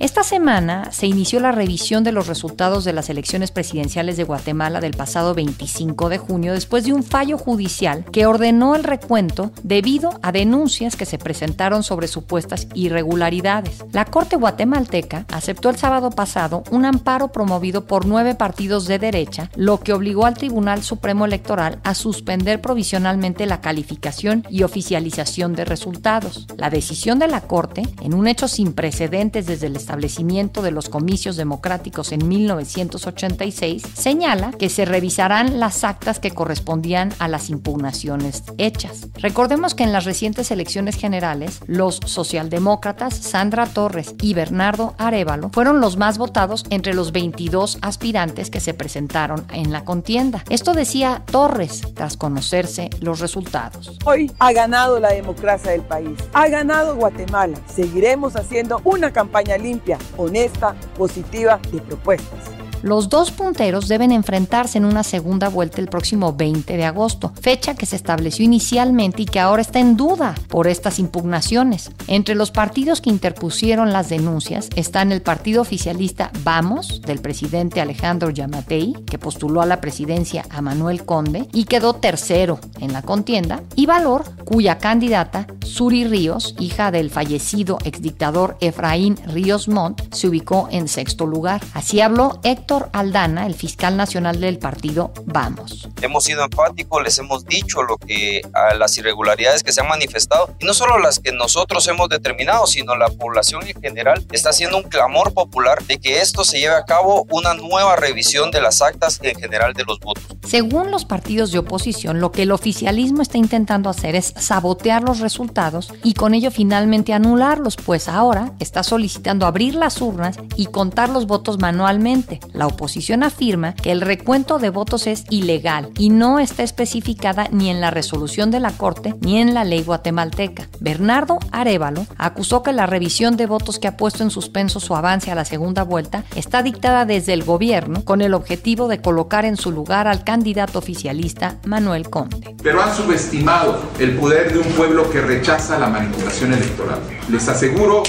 Esta 0.00 0.24
semana 0.24 0.90
se 0.90 1.06
inició 1.06 1.38
la 1.38 1.52
revisión 1.52 2.02
de 2.02 2.10
los 2.10 2.26
resultados 2.26 2.84
de 2.84 2.92
las 2.92 3.08
elecciones 3.10 3.52
presidenciales 3.52 4.16
de 4.16 4.24
Guatemala 4.24 4.80
del 4.80 4.94
pasado 4.94 5.34
25 5.34 6.08
de 6.08 6.18
junio 6.18 6.52
después 6.52 6.84
de 6.84 6.92
un 6.92 7.04
fallo 7.04 7.38
judicial 7.38 8.04
que 8.10 8.26
ordenó 8.26 8.74
el 8.74 8.82
recuento 8.82 9.52
debido 9.62 10.18
a 10.22 10.32
denuncias 10.32 10.96
que 10.96 11.06
se 11.06 11.18
presentaron 11.18 11.84
sobre 11.84 12.08
supuestas 12.08 12.66
irregularidades. 12.74 13.84
La 13.92 14.04
Corte 14.04 14.36
guatemalteca 14.36 15.26
aceptó 15.32 15.70
el 15.70 15.76
sábado 15.76 16.10
pasado 16.10 16.64
un 16.72 16.84
amparo 16.84 17.28
promovido 17.28 17.86
por 17.86 18.04
nueve 18.04 18.34
partidos 18.34 18.86
de 18.86 18.98
derecha, 18.98 19.50
lo 19.54 19.78
que 19.78 19.92
obligó 19.92 20.26
al 20.26 20.34
Tribunal 20.34 20.82
Supremo 20.82 21.24
Electoral 21.24 21.78
a 21.84 21.94
suspender 21.94 22.60
provisionalmente 22.60 23.46
la 23.46 23.60
calificación 23.60 24.44
y 24.50 24.64
oficialización 24.64 25.54
de 25.54 25.64
resultados. 25.64 26.46
La 26.56 26.68
decisión 26.68 27.20
de 27.20 27.28
la 27.28 27.42
Corte, 27.42 27.82
en 28.02 28.14
un 28.14 28.26
hecho 28.26 28.48
sin 28.48 28.72
precedentes 28.72 29.46
desde 29.46 29.68
el 29.68 29.76
establecimiento 29.84 30.62
de 30.62 30.70
los 30.70 30.88
comicios 30.88 31.36
democráticos 31.36 32.12
en 32.12 32.26
1986, 32.26 33.82
señala 33.94 34.52
que 34.52 34.70
se 34.70 34.86
revisarán 34.86 35.60
las 35.60 35.84
actas 35.84 36.18
que 36.18 36.30
correspondían 36.30 37.12
a 37.18 37.28
las 37.28 37.50
impugnaciones 37.50 38.44
hechas. 38.56 39.08
Recordemos 39.14 39.74
que 39.74 39.84
en 39.84 39.92
las 39.92 40.06
recientes 40.06 40.50
elecciones 40.50 40.96
generales, 40.96 41.60
los 41.66 42.00
socialdemócratas 42.04 43.14
Sandra 43.14 43.66
Torres 43.66 44.14
y 44.22 44.32
Bernardo 44.32 44.94
Arevalo 44.96 45.50
fueron 45.52 45.80
los 45.80 45.98
más 45.98 46.16
votados 46.16 46.64
entre 46.70 46.94
los 46.94 47.12
22 47.12 47.78
aspirantes 47.82 48.48
que 48.48 48.60
se 48.60 48.72
presentaron 48.72 49.44
en 49.52 49.70
la 49.70 49.84
contienda. 49.84 50.44
Esto 50.48 50.72
decía 50.72 51.22
Torres 51.30 51.82
tras 51.94 52.16
conocerse 52.16 52.88
los 53.00 53.20
resultados. 53.20 53.98
Hoy 54.06 54.32
ha 54.38 54.52
ganado 54.52 54.98
la 54.98 55.12
democracia 55.12 55.72
del 55.72 55.82
país, 55.82 56.18
ha 56.32 56.48
ganado 56.48 56.96
Guatemala. 56.96 57.58
Seguiremos 57.66 58.36
haciendo 58.36 58.80
una 58.84 59.12
campaña 59.12 59.58
limpia, 59.58 59.73
honesta, 60.16 60.74
positiva 60.96 61.60
de 61.70 61.80
propuestas. 61.80 62.53
Los 62.84 63.08
dos 63.08 63.30
punteros 63.30 63.88
deben 63.88 64.12
enfrentarse 64.12 64.76
en 64.76 64.84
una 64.84 65.04
segunda 65.04 65.48
vuelta 65.48 65.80
el 65.80 65.88
próximo 65.88 66.34
20 66.34 66.76
de 66.76 66.84
agosto, 66.84 67.32
fecha 67.40 67.74
que 67.74 67.86
se 67.86 67.96
estableció 67.96 68.44
inicialmente 68.44 69.22
y 69.22 69.24
que 69.24 69.40
ahora 69.40 69.62
está 69.62 69.80
en 69.80 69.96
duda 69.96 70.34
por 70.48 70.68
estas 70.68 70.98
impugnaciones. 70.98 71.90
Entre 72.08 72.34
los 72.34 72.50
partidos 72.50 73.00
que 73.00 73.08
interpusieron 73.08 73.94
las 73.94 74.10
denuncias 74.10 74.68
están 74.76 75.12
el 75.12 75.22
partido 75.22 75.62
oficialista 75.62 76.30
Vamos, 76.42 77.00
del 77.00 77.20
presidente 77.20 77.80
Alejandro 77.80 78.28
Yamatei, 78.28 78.92
que 79.06 79.18
postuló 79.18 79.62
a 79.62 79.66
la 79.66 79.80
presidencia 79.80 80.44
a 80.50 80.60
Manuel 80.60 81.06
Conde 81.06 81.48
y 81.54 81.64
quedó 81.64 81.94
tercero 81.94 82.60
en 82.80 82.92
la 82.92 83.00
contienda, 83.00 83.62
y 83.76 83.86
Valor, 83.86 84.24
cuya 84.44 84.76
candidata, 84.76 85.46
Suri 85.62 86.04
Ríos, 86.04 86.54
hija 86.58 86.90
del 86.90 87.08
fallecido 87.08 87.78
exdictador 87.82 88.58
Efraín 88.60 89.16
Ríos 89.26 89.68
Montt, 89.68 90.02
se 90.14 90.28
ubicó 90.28 90.68
en 90.70 90.86
sexto 90.86 91.26
lugar. 91.26 91.62
Así 91.72 92.02
habló 92.02 92.40
Héctor 92.42 92.73
Aldana, 92.92 93.46
el 93.46 93.54
fiscal 93.54 93.96
nacional 93.96 94.40
del 94.40 94.58
partido 94.58 95.12
Vamos. 95.26 95.88
Hemos 96.02 96.24
sido 96.24 96.44
enfáticos, 96.44 97.02
les 97.02 97.18
hemos 97.18 97.44
dicho 97.44 97.82
lo 97.82 97.96
que 97.96 98.42
a 98.52 98.74
las 98.74 98.96
irregularidades 98.98 99.62
que 99.62 99.72
se 99.72 99.80
han 99.80 99.88
manifestado 99.88 100.54
y 100.58 100.66
no 100.66 100.74
solo 100.74 100.98
las 100.98 101.18
que 101.18 101.32
nosotros 101.32 101.86
hemos 101.88 102.08
determinado, 102.08 102.66
sino 102.66 102.96
la 102.96 103.08
población 103.08 103.66
en 103.66 103.80
general 103.80 104.24
está 104.32 104.50
haciendo 104.50 104.76
un 104.76 104.84
clamor 104.84 105.32
popular 105.32 105.82
de 105.84 105.98
que 105.98 106.20
esto 106.20 106.44
se 106.44 106.58
lleve 106.58 106.74
a 106.74 106.84
cabo 106.84 107.26
una 107.30 107.54
nueva 107.54 107.96
revisión 107.96 108.50
de 108.50 108.60
las 108.60 108.82
actas 108.82 109.20
en 109.22 109.38
general 109.38 109.74
de 109.74 109.84
los 109.84 110.00
votos. 110.00 110.24
Según 110.46 110.90
los 110.90 111.04
partidos 111.04 111.52
de 111.52 111.58
oposición, 111.58 112.20
lo 112.20 112.30
que 112.30 112.42
el 112.42 112.52
oficialismo 112.52 113.22
está 113.22 113.38
intentando 113.38 113.88
hacer 113.88 114.14
es 114.14 114.34
sabotear 114.36 115.02
los 115.02 115.20
resultados 115.20 115.92
y 116.02 116.14
con 116.14 116.34
ello 116.34 116.50
finalmente 116.50 117.12
anularlos, 117.12 117.76
pues 117.76 118.08
ahora 118.08 118.52
está 118.58 118.82
solicitando 118.82 119.46
abrir 119.46 119.74
las 119.74 120.00
urnas 120.00 120.36
y 120.56 120.66
contar 120.66 121.08
los 121.08 121.26
votos 121.26 121.58
manualmente. 121.58 122.40
La 122.54 122.68
oposición 122.68 123.24
afirma 123.24 123.74
que 123.74 123.90
el 123.90 124.00
recuento 124.00 124.60
de 124.60 124.70
votos 124.70 125.08
es 125.08 125.24
ilegal 125.28 125.90
y 125.98 126.10
no 126.10 126.38
está 126.38 126.62
especificada 126.62 127.48
ni 127.50 127.68
en 127.68 127.80
la 127.80 127.90
resolución 127.90 128.52
de 128.52 128.60
la 128.60 128.70
Corte 128.70 129.16
ni 129.20 129.38
en 129.38 129.54
la 129.54 129.64
ley 129.64 129.82
guatemalteca. 129.82 130.68
Bernardo 130.78 131.40
Arevalo 131.50 132.06
acusó 132.16 132.62
que 132.62 132.72
la 132.72 132.86
revisión 132.86 133.36
de 133.36 133.46
votos 133.46 133.80
que 133.80 133.88
ha 133.88 133.96
puesto 133.96 134.22
en 134.22 134.30
suspenso 134.30 134.78
su 134.78 134.94
avance 134.94 135.32
a 135.32 135.34
la 135.34 135.44
segunda 135.44 135.82
vuelta 135.82 136.24
está 136.36 136.62
dictada 136.62 137.04
desde 137.04 137.32
el 137.32 137.42
gobierno 137.42 138.04
con 138.04 138.20
el 138.20 138.34
objetivo 138.34 138.86
de 138.86 139.02
colocar 139.02 139.44
en 139.44 139.56
su 139.56 139.72
lugar 139.72 140.06
al 140.06 140.22
candidato 140.22 140.78
oficialista 140.78 141.56
Manuel 141.64 142.08
Conde. 142.08 142.54
Pero 142.62 142.80
han 142.80 142.94
subestimado 142.94 143.80
el 143.98 144.16
poder 144.16 144.52
de 144.52 144.60
un 144.60 144.68
pueblo 144.74 145.10
que 145.10 145.20
rechaza 145.20 145.76
la 145.76 145.88
manipulación 145.88 146.52
electoral. 146.52 147.00
Les 147.28 147.48
aseguro 147.48 148.04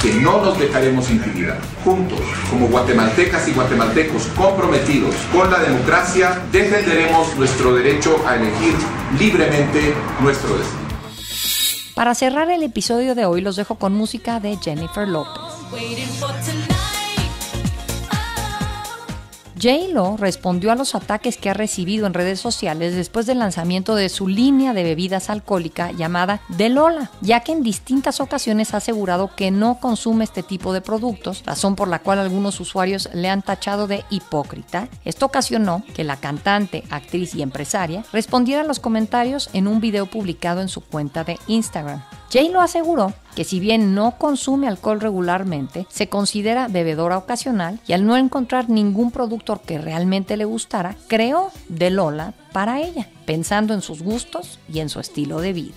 que 0.00 0.14
no 0.14 0.42
nos 0.42 0.58
dejaremos 0.58 1.10
intimidar. 1.10 1.58
Juntos, 1.84 2.20
como 2.50 2.68
guatemaltecas 2.68 3.48
y 3.48 3.52
guatemaltecos 3.52 4.26
comprometidos 4.36 5.14
con 5.32 5.50
la 5.50 5.60
democracia, 5.60 6.42
defenderemos 6.52 7.36
nuestro 7.36 7.74
derecho 7.74 8.16
a 8.26 8.36
elegir 8.36 8.74
libremente 9.18 9.94
nuestro 10.20 10.56
destino. 10.56 10.88
Para 11.94 12.14
cerrar 12.14 12.50
el 12.50 12.62
episodio 12.62 13.14
de 13.14 13.26
hoy 13.26 13.40
los 13.40 13.56
dejo 13.56 13.74
con 13.74 13.92
música 13.92 14.38
de 14.38 14.56
Jennifer 14.62 15.08
Lopez. 15.08 15.42
J-Lo 19.60 20.16
respondió 20.16 20.70
a 20.70 20.76
los 20.76 20.94
ataques 20.94 21.36
que 21.36 21.50
ha 21.50 21.54
recibido 21.54 22.06
en 22.06 22.14
redes 22.14 22.38
sociales 22.38 22.94
después 22.94 23.26
del 23.26 23.40
lanzamiento 23.40 23.94
de 23.94 24.08
su 24.08 24.28
línea 24.28 24.72
de 24.72 24.84
bebidas 24.84 25.30
alcohólica 25.30 25.90
llamada 25.92 26.40
De 26.48 26.68
Lola, 26.68 27.10
ya 27.20 27.40
que 27.40 27.52
en 27.52 27.62
distintas 27.62 28.20
ocasiones 28.20 28.72
ha 28.72 28.78
asegurado 28.78 29.34
que 29.34 29.50
no 29.50 29.80
consume 29.80 30.24
este 30.24 30.42
tipo 30.42 30.72
de 30.72 30.80
productos, 30.80 31.42
razón 31.44 31.74
por 31.74 31.88
la 31.88 31.98
cual 31.98 32.20
algunos 32.20 32.60
usuarios 32.60 33.08
le 33.12 33.28
han 33.28 33.42
tachado 33.42 33.86
de 33.86 34.04
hipócrita. 34.10 34.88
Esto 35.04 35.26
ocasionó 35.26 35.82
que 35.94 36.04
la 36.04 36.16
cantante, 36.16 36.84
actriz 36.90 37.34
y 37.34 37.42
empresaria 37.42 38.04
respondiera 38.12 38.62
a 38.62 38.66
los 38.66 38.80
comentarios 38.80 39.50
en 39.52 39.66
un 39.66 39.80
video 39.80 40.06
publicado 40.06 40.60
en 40.60 40.68
su 40.68 40.82
cuenta 40.82 41.24
de 41.24 41.38
Instagram. 41.48 42.02
Jane 42.30 42.50
lo 42.50 42.60
aseguró 42.60 43.14
que 43.34 43.44
si 43.44 43.60
bien 43.60 43.94
no 43.94 44.18
consume 44.18 44.68
alcohol 44.68 45.00
regularmente, 45.00 45.86
se 45.88 46.08
considera 46.08 46.68
bebedora 46.68 47.16
ocasional 47.16 47.78
y 47.86 47.92
al 47.92 48.04
no 48.04 48.16
encontrar 48.16 48.68
ningún 48.68 49.12
productor 49.12 49.60
que 49.60 49.78
realmente 49.78 50.36
le 50.36 50.44
gustara, 50.44 50.96
creó 51.06 51.52
De 51.68 51.90
Lola 51.90 52.34
para 52.52 52.80
ella, 52.80 53.08
pensando 53.26 53.74
en 53.74 53.80
sus 53.80 54.02
gustos 54.02 54.58
y 54.72 54.80
en 54.80 54.88
su 54.88 55.00
estilo 55.00 55.40
de 55.40 55.52
vida. 55.52 55.76